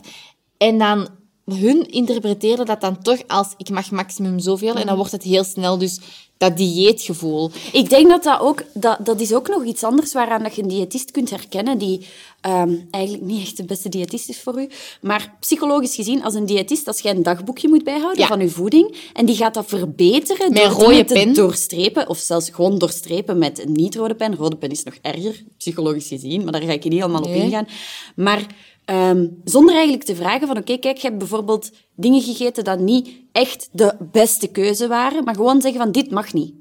En 0.58 0.78
dan 0.78 1.08
hun 1.44 1.90
interpreteerden 1.90 2.66
dat 2.66 2.80
dan 2.80 3.02
toch 3.02 3.18
als 3.26 3.48
ik 3.56 3.70
mag 3.70 3.90
maximum 3.90 4.38
zoveel. 4.38 4.74
En 4.74 4.86
dan 4.86 4.96
wordt 4.96 5.12
het 5.12 5.22
heel 5.22 5.44
snel 5.44 5.78
dus 5.78 6.00
dat 6.48 6.56
dieetgevoel. 6.56 7.50
Ik 7.72 7.90
denk 7.90 8.08
dat 8.08 8.22
dat 8.22 8.40
ook... 8.40 8.62
Dat, 8.74 8.98
dat 9.00 9.20
is 9.20 9.32
ook 9.34 9.48
nog 9.48 9.64
iets 9.64 9.84
anders 9.84 10.12
waaraan 10.12 10.42
dat 10.42 10.54
je 10.54 10.62
een 10.62 10.68
diëtist 10.68 11.10
kunt 11.10 11.30
herkennen 11.30 11.78
die 11.78 12.06
ehm, 12.40 12.74
eigenlijk 12.90 13.24
niet 13.24 13.42
echt 13.42 13.56
de 13.56 13.64
beste 13.64 13.88
diëtist 13.88 14.28
is 14.28 14.40
voor 14.40 14.60
u. 14.60 14.68
Maar 15.00 15.34
psychologisch 15.40 15.94
gezien, 15.94 16.24
als 16.24 16.34
een 16.34 16.46
diëtist, 16.46 16.86
als 16.86 17.00
jij 17.00 17.14
een 17.14 17.22
dagboekje 17.22 17.68
moet 17.68 17.84
bijhouden 17.84 18.20
Ja. 18.20 18.26
van 18.26 18.40
je 18.40 18.48
voeding 18.48 18.96
en 19.12 19.26
die 19.26 19.36
gaat 19.36 19.54
dat 19.54 19.66
verbeteren 19.66 20.52
Met 20.52 20.62
door 20.62 20.70
rode 20.70 21.04
te 21.04 21.14
pen. 21.14 21.34
doorstrepen 21.34 22.08
of 22.08 22.18
zelfs 22.18 22.50
gewoon 22.50 22.78
doorstrepen 22.78 23.38
met 23.38 23.64
een 23.64 23.72
niet-rode 23.72 24.14
pen. 24.14 24.36
Rode 24.36 24.56
pen 24.56 24.70
is 24.70 24.82
nog 24.82 24.94
erger, 25.02 25.42
psychologisch 25.58 26.08
gezien, 26.08 26.42
maar 26.42 26.52
daar 26.52 26.62
ga 26.62 26.72
ik 26.72 26.84
niet 26.84 27.02
allemaal 27.02 27.22
op 27.22 27.34
ingaan. 27.34 27.66
Maar 28.16 28.46
ehm, 28.84 29.26
zonder 29.44 29.74
eigenlijk 29.74 30.04
te 30.04 30.14
vragen 30.16 30.46
van, 30.46 30.56
oké, 30.56 30.76
kijk, 30.78 30.96
je 30.96 31.06
hebt 31.06 31.18
bijvoorbeeld 31.18 31.70
dingen 31.94 32.22
gegeten 32.22 32.64
dat 32.64 32.78
niet 32.78 33.08
echt 33.32 33.68
de 33.72 33.96
beste 34.12 34.48
keuze 34.48 34.88
waren, 34.88 35.24
maar 35.24 35.34
gewoon 35.34 35.60
zeggen 35.60 35.80
van, 35.80 35.92
dit 35.92 36.10
mag 36.10 36.32
niet. 36.32 36.54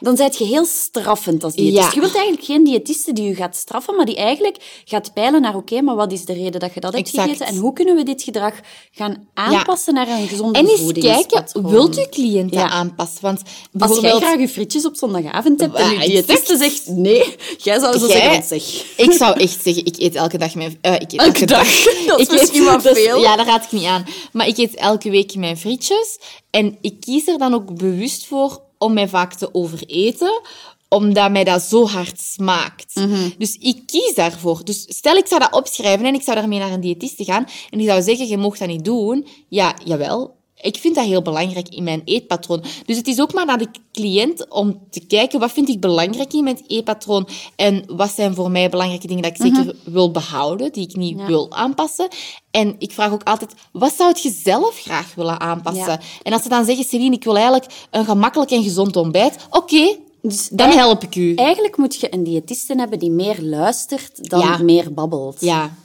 Dan 0.00 0.16
zijt 0.16 0.38
je 0.38 0.44
heel 0.44 0.64
straffend 0.64 1.44
als 1.44 1.54
diëtist. 1.54 1.76
Ja. 1.76 1.90
Je 1.94 2.00
wilt 2.00 2.14
eigenlijk 2.14 2.44
geen 2.44 2.64
diëtiste 2.64 3.12
die 3.12 3.24
je 3.28 3.34
gaat 3.34 3.56
straffen, 3.56 3.96
maar 3.96 4.06
die 4.06 4.16
eigenlijk 4.16 4.82
gaat 4.84 5.12
peilen 5.14 5.40
naar, 5.40 5.54
oké, 5.56 5.80
maar 5.82 5.96
wat 5.96 6.12
is 6.12 6.24
de 6.24 6.32
reden 6.32 6.60
dat 6.60 6.74
je 6.74 6.80
dat 6.80 6.92
hebt 6.94 7.08
Exact. 7.08 7.28
gegeten 7.28 7.46
en 7.46 7.56
hoe 7.56 7.72
kunnen 7.72 7.94
we 7.96 8.02
dit 8.02 8.22
gedrag 8.22 8.54
gaan 8.90 9.28
aanpassen 9.34 9.94
naar 9.94 10.08
een 10.08 10.28
gezonde 10.28 10.58
En 10.58 10.66
eens 10.68 10.80
voedingspatroon? 10.80 11.44
kijken, 11.44 11.70
wilt 11.70 11.98
uw 11.98 12.06
cliënt 12.10 12.52
dat 12.52 12.62
aanpassen? 12.70 13.18
Want 13.22 13.42
Als 13.78 14.00
jij 14.00 14.10
graag 14.16 14.38
je 14.40 14.48
frietjes 14.48 14.84
op 14.86 14.96
zondagavond 14.96 15.60
hebt 15.60 15.74
en 15.74 15.90
je 15.90 15.98
diëtiste 16.08 16.56
zegt 16.56 16.86
nee, 16.86 17.36
jij 17.58 17.78
zou 17.78 17.98
zo 17.98 18.06
Jij- 18.06 18.16
zeggen, 18.16 18.34
wat 18.40 18.62
zeg. 18.62 18.84
Ik 18.96 19.12
zou 19.12 19.40
echt 19.40 19.62
zeggen, 19.62 19.84
ik 19.84 19.96
eet 19.98 20.14
elke 20.14 20.38
dag 20.38 20.54
mijn... 20.54 20.78
eh, 20.80 20.94
ik 20.94 21.12
eet 21.12 21.20
Elke 21.20 21.46
dag? 21.46 21.82
Dat 22.06 22.20
is 22.20 22.26
Ik 22.26 22.32
misschien 22.32 22.80
veel. 22.80 23.20
Ja, 23.20 23.36
daar 23.36 23.46
raad 23.46 23.64
ik 23.64 23.72
niet 23.72 23.84
aan. 23.84 24.04
Maar 24.32 24.46
ik 24.48 24.56
eet 24.58 24.74
elke 24.74 25.10
week 25.10 25.34
mijn 25.34 25.56
frietjes. 25.56 26.18
En 26.50 26.78
ik 26.80 27.00
kies 27.00 27.26
er 27.26 27.38
dan 27.38 27.54
ook 27.54 27.76
bewust 27.76 28.26
voor 28.26 28.64
om 28.78 28.92
mij 28.92 29.08
vaak 29.08 29.34
te 29.34 29.54
overeten 29.54 30.40
omdat 30.88 31.30
mij 31.30 31.44
dat 31.44 31.62
zo 31.62 31.86
hard 31.86 32.20
smaakt. 32.20 32.94
Mhm. 32.94 33.28
Dus 33.38 33.56
ik 33.56 33.82
kies 33.86 34.14
daarvoor. 34.14 34.64
Dus 34.64 34.84
stel, 34.88 35.16
ik 35.16 35.26
zou 35.26 35.40
dat 35.40 35.52
opschrijven 35.52 36.06
en 36.06 36.14
ik 36.14 36.22
zou 36.22 36.36
daarmee 36.36 36.58
naar 36.58 36.72
een 36.72 36.80
diëtiste 36.80 37.24
gaan 37.24 37.46
en 37.70 37.78
die 37.78 37.86
zou 37.86 38.02
zeggen, 38.02 38.26
je 38.26 38.36
mocht 38.36 38.58
dat 38.58 38.68
niet 38.68 38.84
doen. 38.84 39.26
Ja, 39.48 39.74
jawel. 39.84 40.36
Ik 40.60 40.76
vind 40.76 40.94
dat 40.94 41.04
heel 41.04 41.22
belangrijk 41.22 41.68
in 41.68 41.84
mijn 41.84 42.02
eetpatroon. 42.04 42.64
Dus 42.86 42.96
het 42.96 43.06
is 43.06 43.20
ook 43.20 43.32
maar 43.34 43.46
naar 43.46 43.58
de 43.58 43.68
cliënt 43.92 44.48
om 44.48 44.80
te 44.90 45.06
kijken, 45.06 45.40
wat 45.40 45.52
vind 45.52 45.68
ik 45.68 45.80
belangrijk 45.80 46.32
in 46.32 46.44
mijn 46.44 46.64
eetpatroon 46.66 47.28
en 47.56 47.84
wat 47.86 48.10
zijn 48.10 48.34
voor 48.34 48.50
mij 48.50 48.70
belangrijke 48.70 49.06
dingen 49.06 49.22
dat 49.22 49.30
ik 49.30 49.36
zeker 49.42 49.74
wil 49.84 50.10
behouden, 50.10 50.72
die 50.72 50.88
ik 50.88 50.96
niet 50.96 51.26
wil 51.26 51.52
aanpassen. 51.52 52.08
En 52.50 52.74
ik 52.78 52.92
vraag 52.92 53.12
ook 53.12 53.22
altijd, 53.22 53.54
wat 53.72 53.94
zou 53.94 54.14
je 54.22 54.30
zelf 54.44 54.80
graag 54.80 55.14
willen 55.14 55.40
aanpassen? 55.40 55.86
Ja. 55.86 56.00
En 56.22 56.32
als 56.32 56.42
ze 56.42 56.48
dan 56.48 56.64
zeggen, 56.64 56.84
Celine, 56.84 57.14
ik 57.14 57.24
wil 57.24 57.34
eigenlijk 57.36 57.72
een 57.90 58.04
gemakkelijk 58.04 58.50
en 58.50 58.62
gezond 58.62 58.96
ontbijt, 58.96 59.46
oké, 59.50 59.96
Dus 60.22 60.48
dan 60.48 60.70
help 60.70 61.02
ik 61.02 61.14
u. 61.16 61.34
Eigenlijk 61.34 61.76
moet 61.76 62.00
je 62.00 62.14
een 62.14 62.24
diëtiste 62.24 62.74
hebben 62.76 62.98
die 62.98 63.10
meer 63.10 63.42
luistert 63.42 64.30
dan 64.30 64.40
Ja. 64.40 64.58
meer 64.58 64.92
babbelt. 64.94 65.40
Ja. 65.40 65.76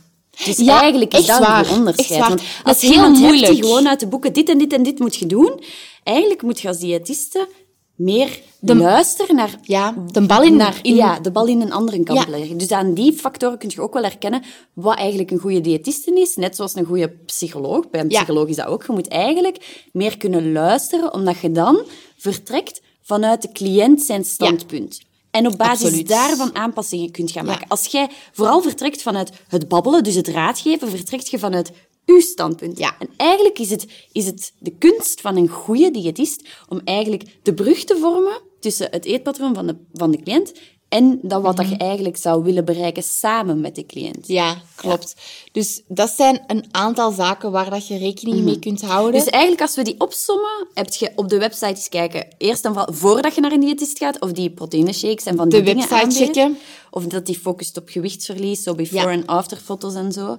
Dus 0.45 0.57
Ja, 0.57 0.79
eigenlijk 0.81 1.13
is 1.13 1.25
dat 1.25 1.39
waar, 1.39 1.69
een 1.69 1.75
onderscheid. 1.77 2.27
Want 2.27 2.39
Dat 2.39 2.47
als 2.73 2.81
heel 2.81 2.91
iemand 2.91 3.17
hebt 3.17 3.27
moeilijk. 3.27 3.51
die 3.53 3.63
gewoon 3.63 3.87
uit 3.87 3.99
de 3.99 4.07
boeken 4.07 4.33
dit 4.33 4.49
en 4.49 4.57
dit 4.57 4.73
en 4.73 4.83
dit 4.83 4.99
moet 4.99 5.15
je 5.15 5.25
doen, 5.25 5.63
eigenlijk 6.03 6.41
moet 6.41 6.59
je 6.59 6.67
als 6.67 6.77
diëtiste 6.79 7.47
meer 7.95 8.39
luisteren 8.59 9.35
naar... 9.35 9.59
Ja, 9.61 9.95
de 10.11 10.21
bal 10.25 10.43
in... 10.43 10.55
naar, 10.55 10.79
in 10.81 10.95
ja, 10.95 11.19
de 11.19 11.31
bal 11.31 11.47
in 11.47 11.61
een 11.61 11.71
andere 11.71 12.03
kant 12.03 12.19
Ja. 12.19 12.29
leggen. 12.29 12.57
Dus 12.57 12.71
aan 12.71 12.93
die 12.93 13.13
factoren 13.13 13.57
kun 13.57 13.69
je 13.73 13.81
ook 13.81 13.93
wel 13.93 14.03
herkennen 14.03 14.43
wat 14.73 14.97
eigenlijk 14.97 15.31
een 15.31 15.39
goede 15.39 15.61
diëtiste 15.61 16.19
is. 16.21 16.35
Net 16.35 16.55
zoals 16.55 16.75
een 16.75 16.85
goede 16.85 17.09
psycholoog. 17.25 17.89
Bij 17.89 18.01
een 18.01 18.09
Ja. 18.09 18.17
psycholoog 18.17 18.47
is 18.47 18.55
dat 18.55 18.65
ook. 18.65 18.85
Je 18.85 18.93
moet 18.93 19.07
eigenlijk 19.07 19.87
meer 19.93 20.17
kunnen 20.17 20.51
luisteren, 20.51 21.13
omdat 21.13 21.39
je 21.39 21.51
dan 21.51 21.81
vertrekt 22.17 22.81
vanuit 23.01 23.41
de 23.41 23.51
cliënt 23.51 24.01
zijn 24.01 24.25
standpunt. 24.25 25.01
En 25.31 25.47
op 25.47 25.57
basis 25.57 25.83
Absoluut. 25.85 26.07
daarvan 26.07 26.55
aanpassingen 26.55 27.11
kunt 27.11 27.31
gaan 27.31 27.45
Ja. 27.45 27.51
maken. 27.51 27.67
Als 27.67 27.85
jij 27.85 28.09
vooral 28.31 28.61
vertrekt 28.61 29.01
vanuit 29.01 29.31
het 29.47 29.67
babbelen, 29.67 30.03
dus 30.03 30.15
het 30.15 30.27
raadgeven, 30.27 30.89
vertrekt 30.89 31.29
je 31.29 31.39
vanuit 31.39 31.71
uw 32.05 32.19
standpunt. 32.19 32.77
Ja. 32.77 32.95
En 32.99 33.09
eigenlijk 33.17 33.59
is 33.59 33.69
het, 33.69 33.87
is 34.11 34.25
het 34.25 34.53
de 34.59 34.71
kunst 34.77 35.21
van 35.21 35.35
een 35.37 35.47
goede 35.47 35.91
diëtist 35.91 36.47
om 36.69 36.81
eigenlijk 36.83 37.23
de 37.43 37.53
brug 37.53 37.83
te 37.83 37.97
vormen 37.97 38.41
tussen 38.59 38.87
het 38.91 39.05
eetpatroon 39.05 39.53
van 39.53 39.67
de, 39.67 39.75
van 39.93 40.11
de 40.11 40.21
cliënt 40.23 40.53
en 40.91 41.19
dat 41.21 41.41
wat 41.41 41.57
dat 41.57 41.69
je 41.69 41.77
eigenlijk 41.77 42.17
zou 42.17 42.43
willen 42.43 42.65
bereiken 42.65 43.03
samen 43.03 43.61
met 43.61 43.75
de 43.75 43.85
cliënt. 43.85 44.21
Mhm. 44.27 44.31
Ja, 44.33 44.61
klopt. 44.75 45.15
Dus 45.51 45.81
dat 45.87 46.09
zijn 46.09 46.43
een 46.47 46.65
aantal 46.71 47.11
zaken 47.11 47.51
waar 47.51 47.69
dat 47.69 47.87
je 47.87 47.97
rekening 47.97 48.43
mee 48.43 48.59
kunt 48.59 48.81
houden. 48.81 49.19
Dus 49.19 49.29
eigenlijk, 49.29 49.61
als 49.61 49.75
we 49.75 49.83
die 49.83 49.95
opsommen, 49.99 50.67
heb 50.73 50.93
je 50.93 51.11
op 51.15 51.29
de 51.29 51.37
website 51.37 51.65
eens 51.67 51.89
kijken. 51.89 52.27
Eerst 52.37 52.65
en 52.65 52.73
vooral, 52.73 52.93
voordat 52.93 53.35
je 53.35 53.41
naar 53.41 53.51
een 53.51 53.59
diëtist 53.59 53.97
gaat, 53.97 54.19
of 54.21 54.31
die 54.31 54.49
proteïne 54.49 54.93
shakes 54.93 55.23
en 55.25 55.35
van 55.35 55.49
die 55.49 55.59
De 55.59 55.65
dingen 55.65 55.87
website 55.89 56.01
aanbiedt. 56.03 56.37
checken. 56.37 56.57
Of 56.93 57.05
dat 57.05 57.25
die 57.25 57.39
focust 57.39 57.77
op 57.77 57.89
gewichtsverlies, 57.89 58.63
zo 58.63 58.75
before- 58.75 59.01
Ja. 59.01 59.09
en 59.11 59.25
afterfoto's 59.25 59.93
en 59.95 60.11
zo. 60.11 60.37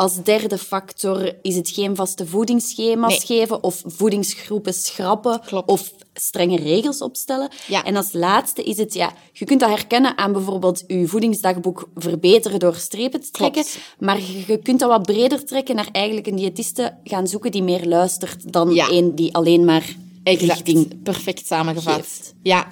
Als 0.00 0.22
derde 0.22 0.58
factor 0.58 1.34
is 1.42 1.56
het 1.56 1.68
geen 1.70 1.96
vaste 1.96 2.26
voedingsschema's 2.26 3.10
Nee. 3.28 3.38
geven 3.38 3.62
of 3.62 3.82
voedingsgroepen 3.86 4.74
schrappen 4.74 5.40
Klopt. 5.46 5.68
of 5.68 5.92
strenge 6.14 6.56
regels 6.56 6.98
opstellen. 7.02 7.50
Ja. 7.66 7.84
En 7.84 7.96
als 7.96 8.12
laatste 8.12 8.62
is 8.62 8.76
het, 8.76 8.94
ja, 8.94 9.12
je 9.32 9.44
kunt 9.44 9.60
dat 9.60 9.68
herkennen 9.68 10.18
aan 10.18 10.32
bijvoorbeeld 10.32 10.84
je 10.86 11.06
voedingsdagboek 11.08 11.88
verbeteren 11.94 12.58
door 12.58 12.74
strepen 12.74 13.20
te 13.20 13.30
trekken. 13.30 13.62
Klopt. 13.62 13.78
Maar 13.98 14.20
je- 14.46 14.58
kunt 14.62 14.80
dat 14.80 14.88
wat 14.90 15.02
breder 15.02 15.44
trekken 15.44 15.74
naar 15.76 15.88
eigenlijk 15.92 16.26
een 16.26 16.36
diëtiste 16.36 16.94
gaan 17.04 17.26
zoeken 17.26 17.50
die 17.50 17.62
meer 17.62 17.86
luistert 17.86 18.52
dan 18.52 18.74
Ja. 18.74 18.88
één 18.88 19.14
die 19.14 19.34
alleen 19.34 19.64
maar 19.64 19.94
Exact. 20.22 20.52
richting 20.52 21.02
Perfect 21.02 21.46
samengevat. 21.46 21.94
geeft. 21.94 22.34
Ja. 22.42 22.66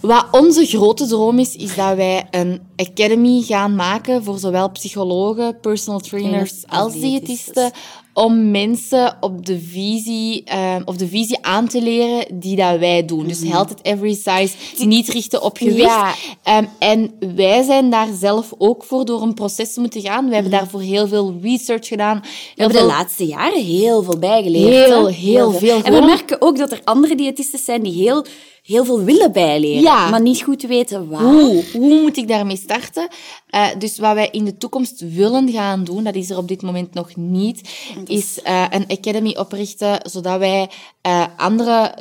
Wat 0.00 0.26
onze 0.30 0.66
grote 0.66 1.06
droom 1.06 1.38
is, 1.38 1.56
is 1.56 1.74
dat 1.74 1.96
wij 1.96 2.26
een 2.30 2.60
academy 2.76 3.42
gaan 3.42 3.74
maken 3.74 4.24
voor 4.24 4.38
zowel 4.38 4.70
psychologen, 4.70 5.60
personal 5.60 6.00
trainers 6.00 6.66
als 6.66 6.92
diëtisten, 6.92 7.72
om 8.12 8.50
mensen 8.50 9.16
op 9.20 9.46
de 9.46 9.60
visie, 9.60 10.44
ehm, 10.44 10.82
of 10.84 10.96
de 10.96 11.08
visie 11.08 11.38
aan 11.40 11.68
te 11.68 11.82
leren 11.82 12.40
die 12.40 12.56
dat 12.56 12.78
wij 12.78 13.04
doen. 13.04 13.26
Dus 13.26 13.42
health 13.42 13.70
at 13.70 13.82
every 13.82 14.14
size, 14.14 14.54
niet 14.86 15.08
richten 15.08 15.42
op 15.42 15.56
gewicht. 15.56 15.80
Ja. 15.80 16.14
Ehm, 16.42 16.64
en 16.78 17.12
wij 17.34 17.62
zijn 17.62 17.90
daar 17.90 18.08
zelf 18.20 18.52
ook 18.58 18.84
voor 18.84 19.04
door 19.04 19.22
een 19.22 19.34
proces 19.34 19.76
moeten 19.76 20.00
gaan. 20.00 20.28
We 20.28 20.34
hebben 20.34 20.52
daarvoor 20.52 20.80
heel 20.80 21.08
veel 21.08 21.38
research 21.42 21.86
gedaan. 21.86 22.20
We 22.20 22.28
Heel 22.28 22.66
hebben 22.66 22.82
de 22.82 22.86
laatste 22.86 23.26
jaren 23.26 23.64
heel 23.64 24.02
veel 24.02 24.18
bijgeleerd. 24.18 24.86
Heel, 24.86 25.06
hè? 25.06 25.12
heel 25.12 25.52
veel. 25.52 25.82
En 25.82 25.92
we 25.92 26.00
merken 26.00 26.40
ook 26.40 26.58
dat 26.58 26.72
er 26.72 26.80
andere 26.84 27.14
diëtisten 27.14 27.58
zijn 27.58 27.82
die 27.82 27.92
heel, 27.92 28.24
heel 28.68 28.84
veel 28.84 29.02
willen 29.02 29.32
bijleren, 29.32 29.82
Ja. 29.82 30.08
maar 30.08 30.20
niet 30.20 30.42
goed 30.42 30.62
weten 30.62 31.08
waar. 31.08 31.20
Hoe? 31.22 31.64
Hoe 31.72 32.00
moet 32.00 32.16
ik 32.16 32.28
daarmee 32.28 32.56
starten? 32.56 33.08
Eh, 33.48 33.66
dus 33.78 33.98
wat 33.98 34.14
wij 34.14 34.28
in 34.30 34.44
de 34.44 34.56
toekomst 34.56 35.00
willen 35.14 35.50
gaan 35.50 35.84
doen, 35.84 36.04
dat 36.04 36.14
is 36.14 36.30
er 36.30 36.36
op 36.36 36.48
dit 36.48 36.62
moment 36.62 36.94
nog 36.94 37.16
niet, 37.16 37.70
is 38.06 38.42
eh, 38.42 38.64
een 38.70 38.84
academy 38.88 39.34
oprichten, 39.36 40.00
zodat 40.10 40.38
wij 40.38 40.68
eh, 41.00 41.24
andere 41.36 41.94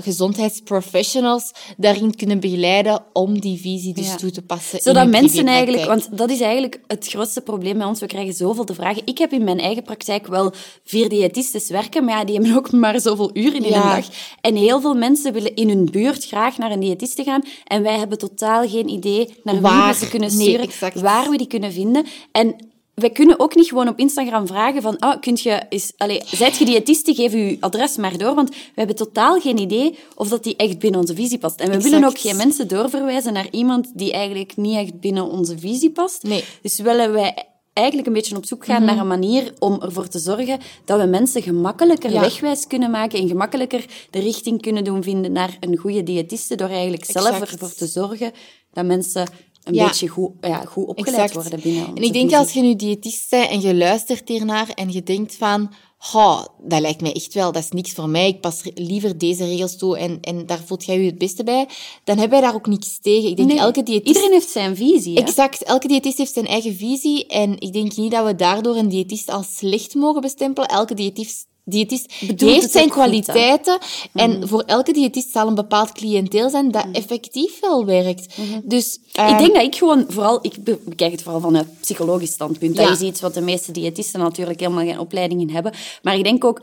gezondheidsprofessionals 0.62 1.52
daarin 1.78 2.16
kunnen 2.16 2.40
begeleiden 2.40 3.04
om 3.14 3.40
die 3.40 3.60
visie 3.62 3.94
dus 3.94 4.08
Ja. 4.08 4.16
toe 4.16 4.32
te 4.32 4.42
passen. 4.42 4.80
Zodat 4.82 5.08
mensen 5.10 5.48
eigenlijk, 5.48 5.86
want 5.86 6.18
dat 6.18 6.30
is 6.30 6.40
eigenlijk 6.42 6.80
het 6.88 7.08
grootste 7.08 7.42
probleem 7.42 7.78
bij 7.78 7.88
ons. 7.88 8.00
We 8.00 8.06
krijgen 8.06 8.34
zoveel 8.34 8.64
te 8.64 8.74
vragen. 8.74 9.02
Ik 9.06 9.18
heb 9.18 9.32
in 9.32 9.44
mijn 9.44 9.60
eigen 9.60 9.84
praktijk 9.84 10.28
wel 10.28 10.54
vier 10.84 11.10
diëtistes 11.10 11.70
werken, 11.70 12.06
maar 12.06 12.18
ja, 12.18 12.24
die 12.26 12.36
hebben 12.36 12.56
ook 12.58 12.72
maar 12.72 13.00
zoveel 13.02 13.30
uren 13.34 13.64
in 13.64 13.70
Ja. 13.70 13.84
een 13.96 14.02
dag. 14.02 14.10
En 14.42 14.56
heel 14.56 14.82
veel 14.82 14.96
mensen 14.96 15.34
willen 15.34 15.56
in 15.56 15.70
hun 15.70 15.86
buurt 15.92 16.26
graag 16.26 16.58
naar 16.58 16.72
een 16.72 16.80
diëtiste 16.80 17.24
gaan. 17.24 17.42
En 17.66 17.84
wij 17.84 17.98
hebben 17.98 18.18
totaal 18.18 18.68
geen 18.70 18.90
idee 18.90 19.34
naar 19.44 19.54
wie 19.54 19.64
Waar? 19.64 19.94
we 19.94 20.06
ze 20.06 20.10
kunnen 20.10 20.32
sturen, 20.32 20.70
waar 21.02 21.30
we 21.30 21.38
die 21.38 21.48
kunnen 21.48 21.72
vinden. 21.72 22.06
En 22.32 22.56
wij 23.02 23.10
kunnen 23.10 23.40
ook 23.40 23.56
niet 23.56 23.68
gewoon 23.68 23.88
op 23.88 24.00
Instagram 24.00 24.48
vragen 24.48 24.82
van, 24.82 24.96
oh, 25.00 25.20
kunt 25.20 25.42
je 25.42 25.62
eens, 25.70 25.92
allez, 25.98 26.32
zijt 26.32 26.58
je 26.58 26.66
diëtiste, 26.66 27.14
geef 27.14 27.34
je 27.34 27.58
adres 27.60 27.98
maar 27.98 28.18
door, 28.18 28.36
want 28.36 28.50
we 28.50 28.56
hebben 28.76 28.96
totaal 28.96 29.40
geen 29.40 29.58
idee 29.58 29.98
of 30.16 30.28
dat 30.28 30.44
die 30.44 30.56
echt 30.56 30.80
binnen 30.80 31.00
onze 31.00 31.16
visie 31.16 31.38
past. 31.38 31.60
En 31.60 31.72
we 31.72 31.82
willen 31.82 32.04
ook 32.04 32.20
geen 32.20 32.36
mensen 32.36 32.68
doorverwijzen 32.68 33.34
naar 33.34 33.48
iemand 33.52 33.92
die 33.94 34.12
eigenlijk 34.12 34.56
niet 34.56 34.76
echt 34.76 35.00
binnen 35.00 35.24
onze 35.24 35.60
visie 35.60 35.92
past. 35.92 36.24
Nee. 36.24 36.44
Dus 36.62 36.80
willen 36.80 37.12
wij 37.12 37.46
eigenlijk 37.74 38.08
een 38.08 38.14
beetje 38.14 38.36
op 38.36 38.46
zoek 38.46 38.66
gaan 38.66 38.84
naar 38.84 38.98
een 38.98 39.08
manier 39.08 39.54
om 39.60 39.82
ervoor 39.82 40.08
te 40.08 40.20
zorgen 40.20 40.60
dat 40.86 41.00
we 41.00 41.06
mensen 41.06 41.42
gemakkelijker 41.42 42.12
Ja. 42.12 42.20
wegwijs 42.20 42.68
kunnen 42.68 42.92
maken 42.92 43.20
en 43.20 43.28
gemakkelijker 43.28 43.86
de 44.10 44.20
richting 44.20 44.62
kunnen 44.62 44.84
doen 44.84 45.04
vinden 45.04 45.32
naar 45.32 45.58
een 45.60 45.78
goede 45.78 46.04
diëtiste, 46.04 46.56
door 46.56 46.70
eigenlijk 46.70 47.06
zelf 47.06 47.42
ervoor 47.42 47.74
te 47.74 47.88
zorgen 47.88 48.32
dat 48.74 48.86
mensen 48.86 49.28
een 49.68 49.74
Ja. 49.74 49.86
beetje 49.88 50.08
goed, 50.08 50.32
ja, 50.42 50.60
goed 50.66 50.88
opgeleid 50.88 51.16
Exact. 51.32 51.34
worden 51.34 51.60
binnen 51.62 51.96
En 51.96 52.04
ik 52.04 52.14
denk 52.14 52.34
als 52.34 52.52
je 52.52 52.62
nu 52.62 52.76
diëtist 52.76 53.30
bent 53.30 53.50
en 53.50 53.62
je 53.62 53.76
luistert 53.76 54.28
hiernaar 54.30 54.70
en 54.70 54.92
je 54.92 55.04
denkt 55.04 55.36
van, 55.36 55.72
oh, 56.14 56.46
dat 56.62 56.80
lijkt 56.82 57.02
mij 57.02 57.14
echt 57.14 57.34
wel, 57.34 57.52
dat 57.52 57.64
is 57.64 57.70
niks 57.72 57.92
voor 57.92 58.10
mij, 58.10 58.28
ik 58.28 58.42
pas 58.42 58.62
liever 58.74 59.18
deze 59.18 59.46
regels 59.46 59.78
toe 59.78 59.98
en, 59.98 60.18
en 60.22 60.46
daar 60.46 60.62
voelt 60.66 60.86
jij 60.86 61.00
je 61.00 61.06
het 61.06 61.18
beste 61.18 61.44
bij, 61.44 61.68
dan 62.04 62.18
hebben 62.18 62.40
wij 62.40 62.48
daar 62.48 62.56
ook 62.58 62.68
niks 62.68 63.00
tegen. 63.02 63.30
Ik 63.30 63.36
denk 63.38 63.50
Nee, 63.50 63.58
elke 63.60 63.84
diëtist... 63.84 64.08
Iedereen 64.08 64.32
heeft 64.32 64.50
zijn 64.50 64.76
visie. 64.76 65.14
hè? 65.16 65.22
Exact, 65.22 65.64
elke 65.64 65.88
diëtist 65.88 66.18
heeft 66.18 66.34
zijn 66.34 66.48
eigen 66.48 66.76
visie 66.76 67.28
en 67.28 67.60
ik 67.60 67.74
denk 67.74 67.96
niet 67.96 68.12
dat 68.12 68.26
we 68.26 68.36
daardoor 68.36 68.76
een 68.76 68.90
diëtist 68.90 69.30
als 69.30 69.56
slecht 69.56 69.96
mogen 69.96 70.22
bestempelen. 70.22 70.70
Elke 70.70 70.94
diëtist, 70.94 71.48
diëtist 71.70 72.14
Bedoelt 72.28 72.52
heeft 72.52 72.72
zijn 72.72 72.84
goed? 72.92 72.96
Mhm. 72.96 73.02
kwaliteiten 73.10 73.78
en 74.14 74.48
voor 74.48 74.62
elke 74.62 74.94
diëtist 74.94 75.32
zal 75.32 75.48
een 75.48 75.56
bepaald 75.56 75.92
cliënteel 75.92 76.50
zijn 76.50 76.72
dat 76.72 76.86
effectief 76.92 77.60
wel 77.60 77.86
werkt. 77.86 78.36
Dus 78.64 79.00
Mhm. 79.00 79.26
Ik 79.28 79.32
ehm, 79.34 79.38
denk 79.38 79.54
dat 79.54 79.64
ik 79.64 79.76
gewoon 79.76 80.06
vooral, 80.08 80.40
ik 80.42 80.64
be- 80.64 80.80
bekijk 80.86 81.12
het 81.12 81.22
vooral 81.22 81.42
van 81.42 81.56
een 81.56 81.68
psychologisch 81.82 82.32
standpunt. 82.32 82.76
Ja. 82.78 82.84
Dat 82.88 83.02
is 83.02 83.08
iets 83.08 83.22
wat 83.22 83.34
de 83.34 83.42
meeste 83.42 83.72
diëtisten 83.72 84.20
natuurlijk 84.20 84.60
helemaal 84.60 84.86
geen 84.86 85.00
opleiding 85.00 85.42
in 85.42 85.50
hebben. 85.50 85.74
Maar 86.02 86.18
ik 86.18 86.24
denk 86.24 86.44
ook, 86.46 86.62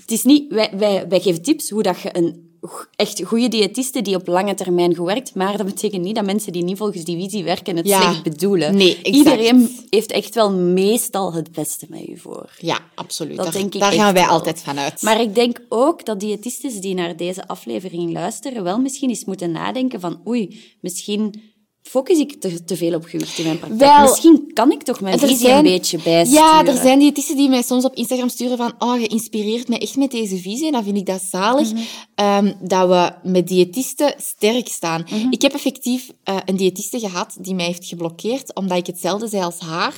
het 0.00 0.10
is 0.10 0.22
niet, 0.22 0.52
wij, 0.52 0.70
wij, 0.76 1.08
wij 1.08 1.20
geven 1.20 1.42
tips 1.42 1.70
hoe 1.70 1.82
dat 1.82 2.00
je 2.00 2.16
een 2.16 2.50
echt 2.96 3.22
goede 3.24 3.48
diëtiste 3.48 4.02
die 4.02 4.16
op 4.16 4.26
lange 4.26 4.54
termijn 4.54 4.96
goed 4.96 5.06
werkt, 5.06 5.34
maar 5.34 5.56
dat 5.56 5.66
betekent 5.66 6.02
niet 6.02 6.14
dat 6.14 6.24
mensen 6.24 6.52
die 6.52 6.62
niet 6.64 6.76
volgens 6.78 7.04
die 7.04 7.16
visie 7.16 7.44
werken 7.44 7.76
het 7.76 7.86
Ja. 7.86 8.00
slecht 8.00 8.22
bedoelen. 8.22 8.76
Nee, 8.76 8.96
exact. 9.02 9.16
Iedereen 9.16 9.70
heeft 9.90 10.12
echt 10.12 10.34
wel 10.34 10.52
meestal 10.52 11.32
het 11.32 11.52
beste 11.52 11.86
met 11.88 12.08
u 12.08 12.18
voor. 12.18 12.50
ja, 12.58 12.78
absoluut. 12.94 13.36
Dat 13.36 13.44
daar 13.44 13.54
denk 13.54 13.74
ik 13.74 13.80
daar 13.80 13.92
gaan 13.92 14.12
wij 14.14 14.22
wel. 14.22 14.30
altijd 14.32 14.60
van 14.60 14.78
uit. 14.78 15.02
Maar 15.02 15.20
ik 15.20 15.34
denk 15.34 15.60
ook 15.68 16.04
dat 16.04 16.20
diëtistes 16.20 16.80
die 16.80 16.94
naar 16.94 17.16
deze 17.16 17.46
aflevering 17.48 18.12
luisteren, 18.12 18.62
wel 18.62 18.78
misschien 18.78 19.08
eens 19.08 19.24
moeten 19.24 19.50
nadenken 19.50 20.00
van 20.00 20.20
oei, 20.26 20.62
misschien 20.80 21.50
focus 21.82 22.18
ik 22.18 22.40
te, 22.40 22.64
te 22.64 22.76
veel 22.76 22.94
op 22.94 23.04
gewicht 23.04 23.38
in 23.38 23.44
mijn 23.44 23.58
praktijk. 23.58 23.80
Wel, 23.80 24.00
misschien 24.00 24.50
kan 24.54 24.72
ik 24.72 24.82
toch 24.82 25.00
mijn 25.00 25.20
Er 25.20 25.28
visie 25.28 25.48
een 25.50 25.62
beetje 25.62 25.98
bijsturen. 26.02 26.44
Ja, 26.44 26.64
er 26.66 26.76
zijn 26.82 26.98
diëtisten 26.98 27.36
die 27.36 27.48
mij 27.48 27.62
soms 27.62 27.84
op 27.84 27.94
Instagram 27.94 28.28
sturen 28.28 28.56
van 28.56 28.72
oh, 28.78 29.00
je 29.00 29.06
inspireert 29.06 29.68
mij 29.68 29.78
echt 29.78 29.96
met 29.96 30.10
deze 30.10 30.36
visie. 30.36 30.66
En 30.66 30.72
dan 30.72 30.84
vind 30.84 30.96
ik 30.96 31.06
dat 31.06 31.22
zalig, 31.30 31.72
Mhm. 31.72 31.82
ehm, 32.14 32.52
dat 32.60 32.88
we 32.88 33.28
met 33.30 33.48
diëtisten 33.48 34.14
sterk 34.18 34.68
staan. 34.68 35.06
Mhm. 35.10 35.26
Ik 35.30 35.42
heb 35.42 35.52
effectief 35.54 36.10
eh, 36.24 36.36
een 36.44 36.56
diëtiste 36.56 36.98
gehad 36.98 37.36
die 37.40 37.54
mij 37.54 37.64
heeft 37.66 37.84
geblokkeerd, 37.86 38.54
omdat 38.54 38.78
ik 38.78 38.86
hetzelfde 38.86 39.28
zei 39.28 39.42
als 39.42 39.58
haar. 39.58 39.94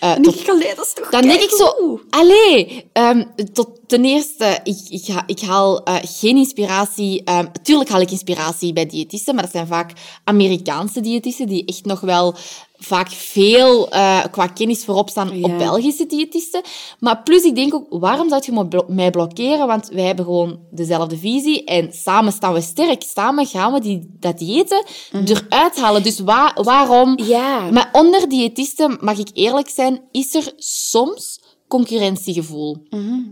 Eh, 0.00 0.14
Niet 0.14 0.24
tot- 0.24 0.40
geleden, 0.40 0.76
dat 0.76 0.86
is 0.86 0.92
toch 0.94 1.10
dan 1.10 1.22
denk 1.22 1.40
ik 1.40 1.50
zo, 1.50 2.00
allee, 2.10 2.84
ehm, 2.92 3.24
tot, 3.52 3.68
ten 3.86 4.04
eerste, 4.04 4.60
ik, 4.64 4.78
ik, 4.88 5.06
ha- 5.06 5.24
ik 5.26 5.40
haal 5.40 5.82
eh, 5.84 5.94
geen 6.02 6.36
inspiratie. 6.36 7.22
ehm 7.24 7.46
tuurlijk 7.62 7.90
haal 7.90 8.00
ik 8.00 8.10
inspiratie 8.10 8.72
bij 8.72 8.86
diëtisten, 8.86 9.34
maar 9.34 9.42
dat 9.44 9.52
zijn 9.52 9.66
vaak 9.66 9.92
Amerikaanse 10.24 11.00
diëtisten 11.00 11.46
die 11.46 11.64
echt 11.64 11.84
nog 11.84 12.00
wel 12.00 12.34
vaak 12.78 13.08
veel 13.10 13.90
eh, 13.90 14.24
qua 14.30 14.46
kennis 14.46 14.84
voorop 14.84 15.08
staan 15.08 15.38
Ja. 15.38 15.44
op 15.52 15.58
Belgische 15.58 16.06
diëtisten. 16.06 16.62
Maar 17.00 17.22
plus, 17.22 17.42
ik 17.42 17.54
denk 17.54 17.74
ook, 17.74 17.86
waarom 17.90 18.28
zou 18.28 18.42
je 18.44 18.52
me 18.52 18.66
blo- 18.68 18.84
mij 18.88 19.10
blokkeren? 19.10 19.66
Want 19.66 19.88
wij 19.88 20.04
hebben 20.04 20.24
gewoon 20.24 20.58
dezelfde 20.70 21.16
visie 21.18 21.64
en 21.64 21.92
samen 21.92 22.32
staan 22.32 22.52
we 22.52 22.60
sterk. 22.60 23.02
Samen 23.02 23.46
gaan 23.46 23.72
we 23.72 23.80
die, 23.80 24.16
dat 24.20 24.38
diëten 24.38 24.84
eruit 25.24 25.76
halen. 25.80 26.02
Dus 26.02 26.18
wa- 26.20 26.56
waarom... 26.62 27.18
Ja. 27.22 27.70
Maar 27.70 27.88
onder 27.92 28.28
diëtisten, 28.28 28.98
mag 29.00 29.18
ik 29.18 29.28
eerlijk 29.32 29.68
zijn, 29.68 30.00
is 30.10 30.34
er 30.34 30.52
soms 30.56 31.40
concurrentiegevoel. 31.68 32.76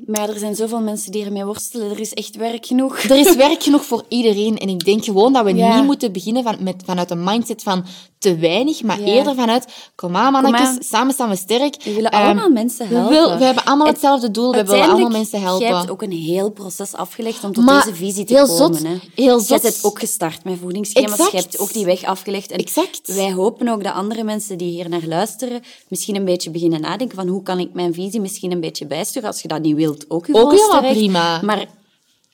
Maar 0.06 0.28
er 0.28 0.38
zijn 0.38 0.54
zoveel 0.54 0.80
mensen 0.80 1.12
die 1.12 1.24
ermee 1.24 1.44
worstelen. 1.44 1.90
Er 1.90 2.00
is 2.00 2.12
echt 2.14 2.36
werk 2.36 2.66
genoeg. 2.66 2.98
Er 2.98 3.16
is 3.16 3.36
werk 3.46 3.62
genoeg 3.62 3.84
voor 3.84 4.04
iedereen. 4.08 4.58
En 4.58 4.68
ik 4.68 4.84
denk 4.84 5.04
gewoon 5.04 5.32
dat 5.32 5.44
we 5.44 5.54
Ja. 5.54 5.76
niet 5.76 5.84
moeten 5.84 6.12
beginnen 6.12 6.42
van, 6.42 6.56
met, 6.60 6.82
vanuit 6.84 7.10
een 7.10 7.24
mindset 7.24 7.62
van 7.62 7.84
te 8.18 8.36
weinig, 8.36 8.82
maar 8.82 9.00
Ja. 9.00 9.06
eerder 9.06 9.34
vanuit, 9.34 9.66
kom 9.94 10.16
aan 10.16 10.32
mannetjes, 10.32 10.88
samen 10.88 11.12
staan 11.14 11.28
we 11.28 11.36
sterk. 11.36 11.82
We 11.84 11.94
willen 11.94 12.10
Ehm, 12.10 12.24
allemaal 12.24 12.50
mensen 12.50 12.88
we 12.88 12.94
helpen. 12.94 13.12
wil- 13.12 13.38
we 13.38 13.44
hebben 13.44 13.64
allemaal 13.64 13.86
hetzelfde 13.86 14.30
doel, 14.30 14.52
we 14.52 14.64
willen 14.64 14.88
allemaal 14.88 15.08
mensen 15.10 15.40
helpen. 15.40 15.66
Jij 15.66 15.76
hebt 15.76 15.90
ook 15.90 16.02
een 16.02 16.12
heel 16.12 16.50
proces 16.50 16.92
afgelegd 16.92 17.44
om 17.44 17.52
tot 17.52 17.64
Maar 17.64 17.84
deze 17.84 17.96
visie 17.96 18.24
te 18.24 18.34
heel 18.34 18.46
komen. 18.46 18.74
zot, 18.74 18.82
hè. 18.82 18.94
heel 19.14 19.40
zot. 19.40 19.62
bent 19.62 19.78
ook 19.82 19.98
gestart 19.98 20.44
met 20.44 20.58
voedingsschema's. 20.60 21.12
Exact. 21.12 21.30
Je 21.32 21.36
hebt 21.38 21.58
ook 21.58 21.72
die 21.72 21.84
weg 21.84 22.04
afgelegd. 22.04 22.50
En 22.50 22.58
Exact. 22.58 23.14
Wij 23.14 23.32
hopen 23.32 23.68
ook 23.68 23.84
dat 23.84 23.92
andere 23.94 24.24
mensen 24.24 24.58
die 24.58 24.70
hier 24.70 24.88
naar 24.88 25.06
luisteren 25.06 25.62
misschien 25.88 26.16
een 26.16 26.24
beetje 26.24 26.50
beginnen 26.50 26.80
nadenken 26.80 27.16
van 27.16 27.28
hoe 27.28 27.42
kan 27.42 27.58
ik 27.58 27.72
mijn 27.72 27.94
visie 27.94 28.20
misschien 28.24 28.52
een 28.52 28.60
beetje 28.60 28.86
bijsturen. 28.86 29.28
Als 29.28 29.42
je 29.42 29.48
dat 29.48 29.62
niet 29.62 29.76
wilt, 29.76 30.10
ook 30.10 30.26
Ook 30.32 30.52
helemaal 30.52 30.92
prima. 30.92 31.40
Maar 31.42 31.66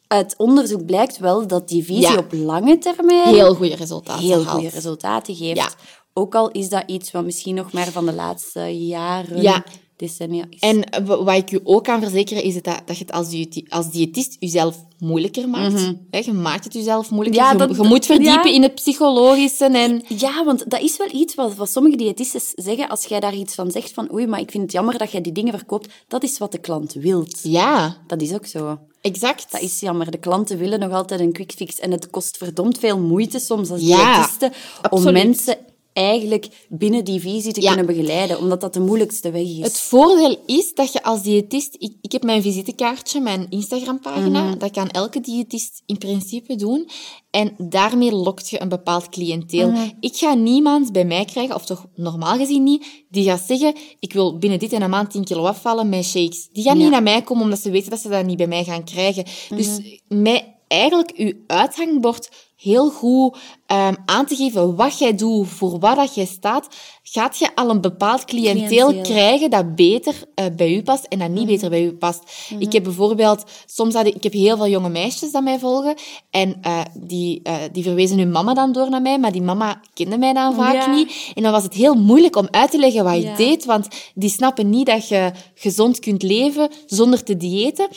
uit 0.07 0.35
onderzoek 0.37 0.87
blijkt 0.87 1.19
wel 1.19 1.47
dat 1.47 1.69
die 1.69 1.85
visie 1.85 2.03
Ja. 2.03 2.17
op 2.17 2.33
lange 2.33 2.79
termijn 2.79 3.35
Heel 3.35 3.55
goede 3.55 3.75
resultaten 3.75 4.25
heel 4.25 4.45
goede 4.45 4.69
resultaten 4.69 5.35
geeft. 5.35 5.57
Ja. 5.57 5.69
Ook 6.13 6.35
al 6.35 6.51
is 6.51 6.69
dat 6.69 6.83
iets 6.87 7.11
wat 7.11 7.25
misschien 7.25 7.55
nog 7.55 7.73
maar 7.73 7.87
van 7.91 8.07
de 8.07 8.13
laatste 8.13 8.61
jaren, 8.87 9.43
Ja. 9.43 9.65
Decennia 10.01 10.45
is. 10.51 10.59
En 10.61 11.05
wat 11.07 11.37
ik 11.37 11.51
u 11.53 11.61
ook 11.65 11.85
kan 11.85 12.01
verzekeren, 12.01 12.43
is 12.43 12.55
dat, 12.63 12.81
dat 12.85 12.97
je 12.99 13.05
het 13.05 13.13
als, 13.13 13.29
diëti- 13.29 13.67
als 13.69 13.91
diëtist 13.91 14.37
jezelf 14.39 14.77
moeilijker 14.99 15.49
maakt. 15.49 15.93
Hè, 16.11 16.19
je 16.19 16.33
maakt 16.33 16.65
het 16.65 16.73
jezelf 16.73 17.11
moeilijker. 17.11 17.43
Mhm. 17.43 17.53
Ja, 17.57 17.63
je, 17.63 17.69
dat- 17.69 17.77
je 17.83 17.89
moet 17.89 18.07
verdiepen 18.07 18.49
ja. 18.51 18.55
in 18.55 18.63
het 18.63 18.75
psychologische. 18.75 19.65
En... 19.65 20.03
Ja, 20.09 20.45
want 20.45 20.71
dat 20.71 20.81
is 20.81 20.97
wel 20.97 21.09
iets 21.13 21.35
wat, 21.35 21.55
wat 21.55 21.71
sommige 21.71 21.97
diëtisten 21.97 22.41
zeggen. 22.55 22.89
Als 22.89 23.05
jij 23.05 23.21
daar 23.21 23.35
iets 23.35 23.55
van 23.55 23.71
zegt 23.71 23.93
van 23.93 24.13
oei, 24.13 24.27
maar 24.27 24.41
ik 24.41 24.51
vind 24.51 24.63
het 24.63 24.73
jammer 24.73 24.99
dat 24.99 25.11
jij 25.13 25.21
die 25.21 25.33
dingen 25.33 25.53
verkoopt. 25.59 25.89
Dat 26.09 26.23
is 26.23 26.39
wat 26.39 26.53
de 26.53 26.59
klant 26.59 26.93
wilt. 26.93 27.41
Ja, 27.43 27.97
Dat 28.07 28.23
is 28.23 28.33
ook 28.33 28.47
zo. 28.47 28.79
exact. 29.01 29.53
Dat 29.53 29.61
is 29.61 29.81
jammer. 29.81 30.11
De 30.11 30.19
klanten 30.19 30.59
willen 30.59 30.81
nog 30.81 30.93
altijd 30.93 31.21
een 31.21 31.33
quick 31.33 31.53
fix. 31.57 31.79
En 31.79 31.91
het 31.91 32.11
kost 32.11 32.37
verdomd 32.37 32.79
veel 32.79 32.99
moeite 32.99 33.39
soms 33.39 33.71
als 33.71 33.81
Ja, 33.81 34.15
diëtisten 34.17 34.53
om 34.91 35.13
mensen 35.13 35.57
eigenlijk 36.01 36.49
binnen 36.69 37.05
die 37.05 37.21
visie 37.21 37.53
te 37.53 37.61
Ja. 37.61 37.69
kunnen 37.75 37.87
begeleiden. 37.97 38.39
Omdat 38.39 38.61
dat 38.61 38.75
de 38.75 38.81
moeilijkste 38.81 39.31
weg 39.31 39.43
is. 39.43 39.59
Het 39.63 39.79
voordeel 39.81 40.37
is 40.47 40.75
dat 40.75 40.93
je 40.93 41.03
als 41.03 41.23
diëtist... 41.23 41.75
Ik, 41.79 41.93
ik 42.01 42.13
heb 42.13 42.23
mijn 42.23 42.43
visitekaartje, 42.43 43.21
mijn 43.21 43.47
Instagram-pagina. 43.51 44.43
Mhm. 44.45 44.59
Dat 44.59 44.71
kan 44.71 44.89
elke 44.91 45.21
diëtist 45.21 45.83
in 45.87 45.99
principe 45.99 46.55
doen. 46.57 46.89
En 47.31 47.55
daarmee 47.59 48.13
lokt 48.13 48.49
je 48.49 48.61
een 48.63 48.69
bepaald 48.69 49.09
cliënteel. 49.09 49.71
Mhm. 49.71 49.89
Ik 50.01 50.17
ga 50.17 50.35
niemand 50.35 50.93
bij 50.93 51.05
mij 51.05 51.25
krijgen, 51.25 51.55
of 51.55 51.65
toch 51.67 51.87
normaal 51.95 52.37
gezien 52.37 52.63
niet, 52.63 52.87
die 53.11 53.25
gaat 53.25 53.45
zeggen, 53.47 53.75
ik 54.01 54.13
wil 54.13 54.39
binnen 54.39 54.59
dit 54.59 54.73
en 54.73 54.83
een 54.83 54.91
maand 54.91 55.11
10 55.11 55.25
kilo 55.25 55.45
afvallen 55.45 55.89
met 55.89 56.05
shakes. 56.05 56.49
Die 56.53 56.63
gaan 56.65 56.77
Ja. 56.77 56.83
niet 56.83 56.91
naar 56.93 57.03
mij 57.03 57.23
komen, 57.23 57.45
omdat 57.45 57.59
ze 57.61 57.71
weten 57.71 57.91
dat 57.91 58.01
ze 58.01 58.09
dat 58.09 58.25
niet 58.25 58.37
bij 58.37 58.47
mij 58.47 58.65
gaan 58.65 58.85
krijgen. 58.85 59.25
Dus 59.57 59.67
Mhm. 59.69 60.23
mij 60.23 60.55
eigenlijk 60.71 61.13
uw 61.17 61.33
uithangbord 61.47 62.29
heel 62.57 62.91
goed 62.91 63.37
ehm, 63.67 63.95
aan 64.05 64.27
te 64.27 64.37
geven 64.37 64.77
wat 64.77 64.99
jij 64.99 65.15
doet, 65.15 65.49
voor 65.49 65.79
wat 65.79 65.97
dat 65.97 66.15
jij 66.15 66.25
staat, 66.25 66.69
gaat 67.03 67.39
je 67.39 67.55
al 67.55 67.71
een 67.71 67.81
bepaald 67.81 68.25
cliënteel 68.25 68.87
Cliënteel. 68.89 69.03
krijgen 69.15 69.51
dat 69.51 69.75
beter 69.75 70.15
eh, 70.35 70.45
bij 70.57 70.75
u 70.75 70.83
past 70.83 71.05
en 71.05 71.19
dat 71.19 71.29
Mhm. 71.29 71.39
niet 71.39 71.47
beter 71.47 71.71
bij 71.71 71.85
u 71.85 71.93
past. 71.93 72.23
Ik 72.59 72.73
heb 72.73 72.83
bijvoorbeeld, 72.83 73.45
soms 73.67 73.95
had 73.95 74.07
ik, 74.07 74.15
ik 74.15 74.23
heb 74.23 74.33
heel 74.33 74.57
veel 74.57 74.69
jonge 74.69 74.89
meisjes 74.89 75.33
dat 75.33 75.43
mij 75.43 75.59
volgen 75.59 75.95
en 76.31 76.59
eh, 76.63 76.81
die, 76.95 77.41
eh, 77.43 77.55
die 77.73 77.83
verwezen 77.83 78.19
hun 78.19 78.31
mama 78.31 78.55
dan 78.55 78.73
door 78.73 78.91
naar 78.91 79.03
mij, 79.03 79.19
maar 79.19 79.33
die 79.33 79.43
mama 79.43 79.81
kende 79.95 80.19
mij 80.19 80.33
dan 80.33 80.55
vaak 80.55 80.75
Ja. 80.75 80.95
niet. 80.95 81.31
En 81.35 81.43
dan 81.43 81.53
was 81.53 81.63
het 81.63 81.75
heel 81.75 81.95
moeilijk 81.95 82.37
om 82.37 82.49
uit 82.51 82.71
te 82.71 82.79
leggen 82.79 83.05
wat 83.05 83.23
Ja. 83.23 83.31
ik 83.31 83.37
deed, 83.37 83.65
want 83.65 83.89
die 84.15 84.31
snappen 84.31 84.71
niet 84.71 84.87
dat 84.87 85.09
je 85.09 85.31
gezond 85.55 85.99
kunt 85.99 86.23
leven 86.23 86.71
zonder 86.87 87.23
te 87.23 87.37
diëten. 87.37 87.89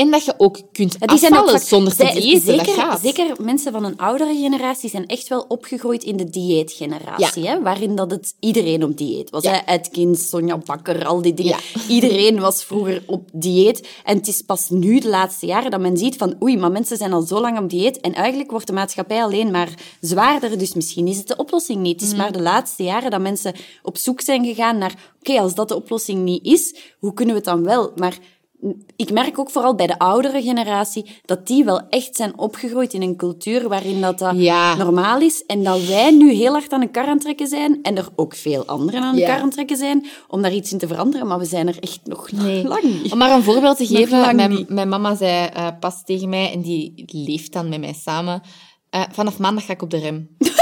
En 0.00 0.10
dat 0.10 0.24
je 0.24 0.34
ook 0.36 0.58
kunt 0.72 0.96
Ja, 1.00 1.06
die 1.06 1.18
zijn 1.18 1.32
ook 1.32 1.38
afvallen 1.38 1.60
vaak- 1.60 1.68
zonder 1.68 1.96
te 1.96 2.04
diëten. 2.20 2.40
Zeker, 2.40 2.66
dat 2.66 2.74
gaat. 2.74 3.00
zeker 3.00 3.34
mensen 3.42 3.72
van 3.72 3.84
een 3.84 3.96
oudere 3.98 4.34
generatie 4.34 4.90
zijn 4.90 5.06
echt 5.06 5.28
wel 5.28 5.44
opgegroeid 5.48 6.04
in 6.04 6.16
de 6.16 6.30
dieetgeneratie. 6.30 7.46
Hè? 7.48 7.60
Waarin 7.62 7.96
dat 7.96 8.10
het 8.10 8.34
iedereen 8.40 8.84
op 8.84 8.96
dieet 8.96 9.30
was. 9.30 9.42
Ja. 9.42 9.62
Atkins, 9.66 10.28
Sonja 10.28 10.58
Bakker, 10.58 11.06
al 11.06 11.22
die 11.22 11.34
dingen. 11.34 11.56
Ja. 11.74 11.80
Iedereen 11.94 12.40
was 12.40 12.64
vroeger 12.64 13.02
op 13.06 13.28
dieet. 13.32 13.88
En 14.04 14.16
het 14.16 14.28
is 14.28 14.42
pas 14.42 14.68
nu, 14.70 14.98
de 15.00 15.08
laatste 15.08 15.46
jaren, 15.46 15.70
dat 15.70 15.80
men 15.80 15.96
ziet 15.96 16.16
van 16.16 16.36
oei, 16.42 16.56
maar 16.56 16.70
mensen 16.72 16.96
zijn 16.96 17.12
al 17.12 17.22
zo 17.22 17.40
lang 17.40 17.58
op 17.58 17.70
dieet. 17.70 18.00
En 18.00 18.14
eigenlijk 18.14 18.50
wordt 18.50 18.66
de 18.66 18.72
maatschappij 18.72 19.22
alleen 19.22 19.50
maar 19.50 19.74
zwaarder. 20.00 20.58
Dus 20.58 20.74
misschien 20.74 21.06
is 21.06 21.16
het 21.18 21.28
de 21.28 21.36
oplossing 21.36 21.80
niet. 21.80 22.00
Het 22.00 22.10
is 22.10 22.16
maar 22.16 22.32
de 22.32 22.42
laatste 22.42 22.82
jaren 22.82 23.10
dat 23.10 23.20
mensen 23.20 23.54
op 23.82 23.96
zoek 23.98 24.20
zijn 24.20 24.44
gegaan 24.44 24.78
naar 24.78 24.94
oké, 25.18 25.40
als 25.40 25.54
dat 25.54 25.68
de 25.68 25.76
oplossing 25.76 26.22
niet 26.24 26.44
is, 26.44 26.74
hoe 26.98 27.14
kunnen 27.14 27.34
we 27.34 27.40
het 27.40 27.50
dan 27.50 27.64
wel? 27.64 27.92
Maar 27.96 28.18
ik 28.96 29.12
merk 29.12 29.38
ook 29.38 29.50
vooral 29.50 29.74
bij 29.74 29.86
de 29.86 29.98
oudere 29.98 30.42
generatie 30.42 31.20
dat 31.24 31.46
die 31.46 31.64
wel 31.64 31.80
echt 31.88 32.16
zijn 32.16 32.38
opgegroeid 32.38 32.92
in 32.92 33.02
een 33.02 33.16
cultuur 33.16 33.68
waarin 33.68 34.00
dat, 34.00 34.18
dat 34.18 34.32
Ja. 34.36 34.74
normaal 34.76 35.20
is. 35.20 35.44
En 35.46 35.62
dat 35.62 35.84
wij 35.84 36.10
nu 36.10 36.32
heel 36.32 36.52
hard 36.52 36.72
aan 36.72 36.80
de 36.80 36.90
kar 36.90 37.06
aan 37.06 37.18
trekken 37.18 37.46
zijn. 37.46 37.78
En 37.82 37.96
er 37.96 38.08
ook 38.16 38.34
veel 38.34 38.64
anderen 38.66 39.02
aan 39.02 39.14
de 39.14 39.20
Ja. 39.20 39.26
kar 39.26 39.36
aan 39.36 39.44
het 39.44 39.52
trekken 39.52 39.76
zijn 39.76 40.06
om 40.28 40.42
daar 40.42 40.52
iets 40.54 40.72
in 40.72 40.78
te 40.78 40.86
veranderen. 40.86 41.26
Maar 41.26 41.38
we 41.38 41.44
zijn 41.44 41.68
er 41.68 41.78
echt 41.80 42.00
nog 42.04 42.30
lang 42.72 42.82
niet. 42.82 43.12
Om 43.12 43.18
maar 43.18 43.30
een 43.30 43.42
voorbeeld 43.42 43.76
te 43.76 43.86
geven, 43.86 44.36
mijn, 44.36 44.64
mijn 44.68 44.88
mama 44.88 45.14
zei 45.14 45.46
eh, 45.46 45.66
pas 45.80 46.02
tegen 46.04 46.28
mij, 46.28 46.52
en 46.52 46.60
die 46.60 47.04
leeft 47.06 47.52
dan 47.52 47.68
met 47.68 47.80
mij 47.80 47.94
samen, 48.02 48.42
eh, 48.90 49.02
vanaf 49.12 49.38
maandag 49.38 49.64
ga 49.66 49.72
ik 49.72 49.82
op 49.82 49.90
de 49.90 49.98
rem. 49.98 50.28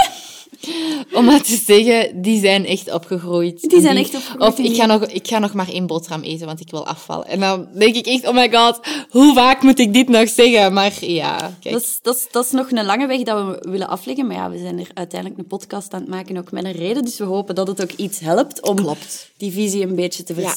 Om 1.13 1.25
maar 1.25 1.43
te 1.43 1.63
zeggen, 1.67 2.23
die 2.23 2.41
zijn 2.41 2.67
echt 2.67 2.93
opgegroeid. 2.93 3.61
Die 3.61 3.81
zijn 3.81 3.97
echt 3.97 4.15
opgegroeid 4.15 4.53
Of 4.53 4.59
ik 4.59 4.77
ga, 4.77 4.87
nog, 4.87 5.07
ik 5.07 5.29
ga 5.29 5.39
nog 5.39 5.55
maar 5.55 5.69
één 5.69 5.87
boterham 5.87 6.23
eten, 6.23 6.47
want 6.47 6.61
ik 6.61 6.71
wil 6.71 6.87
afvallen. 6.87 7.27
En 7.27 7.41
dan 7.41 7.69
denk 7.75 7.95
ik 7.95 8.07
echt, 8.07 8.27
oh 8.27 8.35
my 8.35 8.51
god, 8.51 8.81
hoe 9.11 9.35
vaak 9.35 9.63
moet 9.63 9.79
ik 9.79 9.93
dit 9.93 10.09
nog 10.09 10.29
zeggen? 10.29 10.73
Maar 10.73 10.93
ja, 11.01 11.37
kijk. 11.61 11.75
Dat 11.75 11.83
is, 11.83 11.99
dat, 12.03 12.17
is, 12.17 12.27
dat 12.31 12.45
is 12.45 12.51
nog 12.51 12.71
een 12.71 12.85
lange 12.85 13.07
weg 13.07 13.23
dat 13.23 13.47
we 13.47 13.71
willen 13.71 13.89
afleggen. 13.89 14.27
Maar 14.27 14.37
ja, 14.37 14.51
we 14.51 14.59
zijn 14.59 14.79
er 14.79 14.89
uiteindelijk 14.95 15.41
een 15.41 15.47
podcast 15.47 15.93
aan 15.93 16.01
het 16.01 16.11
maken, 16.11 16.37
ook 16.37 16.51
met 16.51 16.65
een 16.65 16.73
reden. 16.73 17.05
Dus 17.05 17.19
we 17.19 17.25
hopen 17.25 17.55
dat 17.55 17.67
het 17.67 17.83
ook 17.83 17.93
iets 17.93 18.19
helpt 18.19 18.63
om 18.63 18.77
Klopt. 18.77 19.31
die 19.37 19.53
visie 19.53 19.83
een 19.83 19.95
beetje 19.95 20.23
te 20.23 20.35
Ja. 20.37 20.55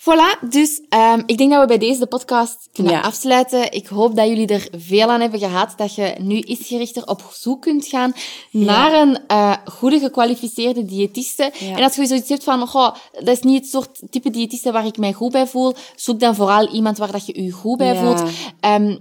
Voilà, 0.00 0.48
dus 0.48 0.80
ehm, 0.88 1.22
ik 1.26 1.38
denk 1.38 1.50
dat 1.50 1.60
we 1.60 1.66
bij 1.66 1.78
deze 1.78 1.98
de 1.98 2.06
podcast 2.06 2.68
kunnen 2.72 2.92
Ja. 2.92 3.00
afsluiten. 3.00 3.72
Ik 3.72 3.86
hoop 3.86 4.16
dat 4.16 4.28
jullie 4.28 4.46
er 4.46 4.68
veel 4.76 5.08
aan 5.10 5.20
hebben 5.20 5.38
gehad, 5.40 5.72
dat 5.76 5.94
je 5.94 6.14
nu 6.18 6.34
iets 6.36 6.66
gerichter 6.66 7.06
op 7.06 7.22
zoek 7.32 7.62
kunt 7.62 7.86
gaan 7.86 8.12
naar 8.50 8.92
een 8.92 9.18
eh, 9.26 9.52
goede 9.64 9.98
gekwalificeerde 9.98 10.84
diëtiste. 10.84 11.52
Ja. 11.58 11.76
En 11.76 11.82
als 11.82 11.94
je 11.96 12.06
zoiets 12.06 12.28
hebt 12.28 12.44
van, 12.44 12.66
goh, 12.66 12.94
dat 13.12 13.28
is 13.28 13.40
niet 13.40 13.60
het 13.62 13.70
soort 13.70 14.00
type 14.10 14.30
diëtiste 14.30 14.72
waar 14.72 14.86
ik 14.86 14.96
mij 14.96 15.12
goed 15.12 15.32
bij 15.32 15.46
voel, 15.46 15.74
zoek 15.96 16.20
dan 16.20 16.34
vooral 16.34 16.68
iemand 16.68 16.98
waar 16.98 17.12
dat 17.12 17.26
je 17.26 17.42
je 17.42 17.50
goed 17.50 17.78
bij 17.78 17.96
voelt. 17.96 18.22
Ehm, 18.60 18.96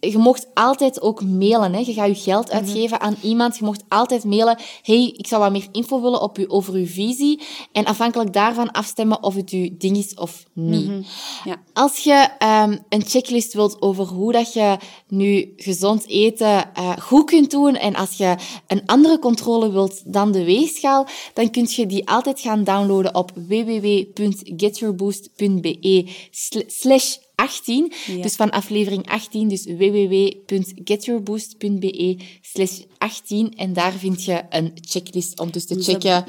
je 0.00 0.18
mocht 0.18 0.46
altijd 0.54 1.02
ook 1.02 1.24
mailen. 1.24 1.72
Hè. 1.72 1.78
Je 1.78 1.92
gaat 1.92 2.06
je 2.06 2.14
geld 2.14 2.46
Mhm. 2.46 2.54
uitgeven 2.56 3.00
aan 3.00 3.16
iemand. 3.22 3.56
Je 3.58 3.64
mocht 3.64 3.82
altijd 3.88 4.24
mailen. 4.24 4.58
hey, 4.82 5.14
ik 5.16 5.26
zou 5.26 5.42
wat 5.42 5.52
meer 5.52 5.66
info 5.72 6.00
willen 6.02 6.22
op 6.22 6.38
u, 6.38 6.44
over 6.48 6.74
uw 6.74 6.86
visie. 6.86 7.40
En 7.72 7.84
afhankelijk 7.84 8.32
daarvan 8.32 8.70
afstemmen 8.72 9.22
of 9.22 9.34
het 9.34 9.50
uw 9.50 9.68
ding 9.78 9.96
is 9.96 10.14
of 10.14 10.44
niet. 10.52 10.86
Mhm. 10.86 11.02
Ja. 11.44 11.56
Als 11.72 11.98
je 11.98 12.28
ehm, 12.38 12.76
een 12.88 13.02
checklist 13.06 13.52
wilt 13.54 13.82
over 13.82 14.06
hoe 14.06 14.32
dat 14.32 14.52
je 14.52 14.76
nu 15.08 15.52
gezond 15.56 16.06
eten 16.08 16.74
eh, 16.74 16.96
goed 16.98 17.24
kunt 17.24 17.50
doen 17.50 17.76
en 17.76 17.94
als 17.94 18.16
je 18.16 18.34
een 18.66 18.82
andere 18.86 19.18
controle 19.18 19.72
wilt 19.72 20.12
dan 20.12 20.32
de 20.32 20.44
weegschaal, 20.44 21.06
dan 21.34 21.50
kun 21.50 21.66
je 21.70 21.86
die 21.86 22.08
altijd 22.08 22.40
gaan 22.40 22.64
downloaden 22.64 23.14
op 23.14 23.30
www.getyourboost.be 23.34 26.08
sl- 26.30 26.58
slash 26.66 27.16
18. 27.34 27.92
Ja. 28.06 28.22
Dus 28.22 28.34
van 28.34 28.50
aflevering 28.50 29.10
18, 29.10 29.48
dus 29.48 29.64
www.getyourboost.be 29.64 32.18
slash 32.40 32.80
18. 32.98 33.56
En 33.56 33.72
daar 33.72 33.92
vind 33.92 34.24
je 34.24 34.42
een 34.50 34.72
checklist 34.80 35.40
om 35.40 35.50
dus 35.50 35.66
te 35.66 35.82
checken. 35.82 36.24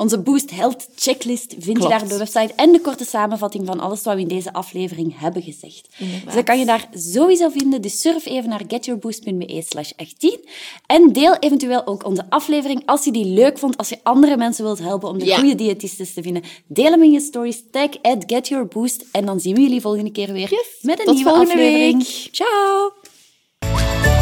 Onze, 0.00 0.18
Boost 0.18 0.50
Health 0.50 0.88
checklist 0.96 1.54
vind 1.58 1.64
Klopt. 1.64 1.82
je 1.82 1.88
daar 1.88 2.02
op 2.02 2.08
de 2.08 2.16
website. 2.18 2.52
En 2.56 2.72
de 2.72 2.80
korte 2.80 3.04
samenvatting 3.04 3.66
van 3.66 3.80
alles 3.80 4.02
wat 4.02 4.14
we 4.14 4.20
in 4.20 4.28
deze 4.28 4.52
aflevering 4.52 5.18
hebben 5.20 5.42
gezegd. 5.42 5.88
Inderdaad. 5.98 6.24
Dus 6.24 6.34
dat 6.34 6.44
kan 6.44 6.58
je 6.58 6.64
daar 6.64 6.88
sowieso 6.92 7.48
vinden. 7.48 7.82
Dus 7.82 8.00
surf 8.00 8.26
even 8.26 8.48
naar 8.48 8.62
getyourboost.be 8.68 9.64
slash 9.68 9.90
18. 9.96 10.38
En 10.86 11.12
deel 11.12 11.36
eventueel 11.38 11.86
ook 11.86 12.04
onze 12.04 12.24
aflevering 12.28 12.82
als 12.86 13.04
je 13.04 13.12
die 13.12 13.24
leuk 13.24 13.58
vond. 13.58 13.76
Als 13.76 13.88
je 13.88 13.98
andere 14.02 14.36
mensen 14.36 14.64
wilt 14.64 14.78
helpen 14.78 15.08
om 15.08 15.18
de 15.18 15.24
Ja. 15.24 15.38
goede 15.38 15.54
diëtistes 15.54 16.14
te 16.14 16.22
vinden. 16.22 16.42
Deel 16.66 16.90
hem 16.90 17.02
in 17.02 17.10
je 17.10 17.20
stories. 17.20 17.62
Tag 17.70 17.90
at 18.02 18.24
getyourboost. 18.26 19.04
En 19.12 19.26
dan 19.26 19.40
zien 19.40 19.54
we 19.54 19.60
jullie 19.60 19.80
volgende 19.80 20.10
keer 20.10 20.32
weer 20.32 20.50
Yes. 20.50 20.78
met 20.82 20.98
een 20.98 21.04
Tot 21.04 21.14
nieuwe 21.14 21.30
volgende 21.30 21.52
aflevering. 21.52 21.98
week. 22.06 22.28
Ciao! 22.32 24.17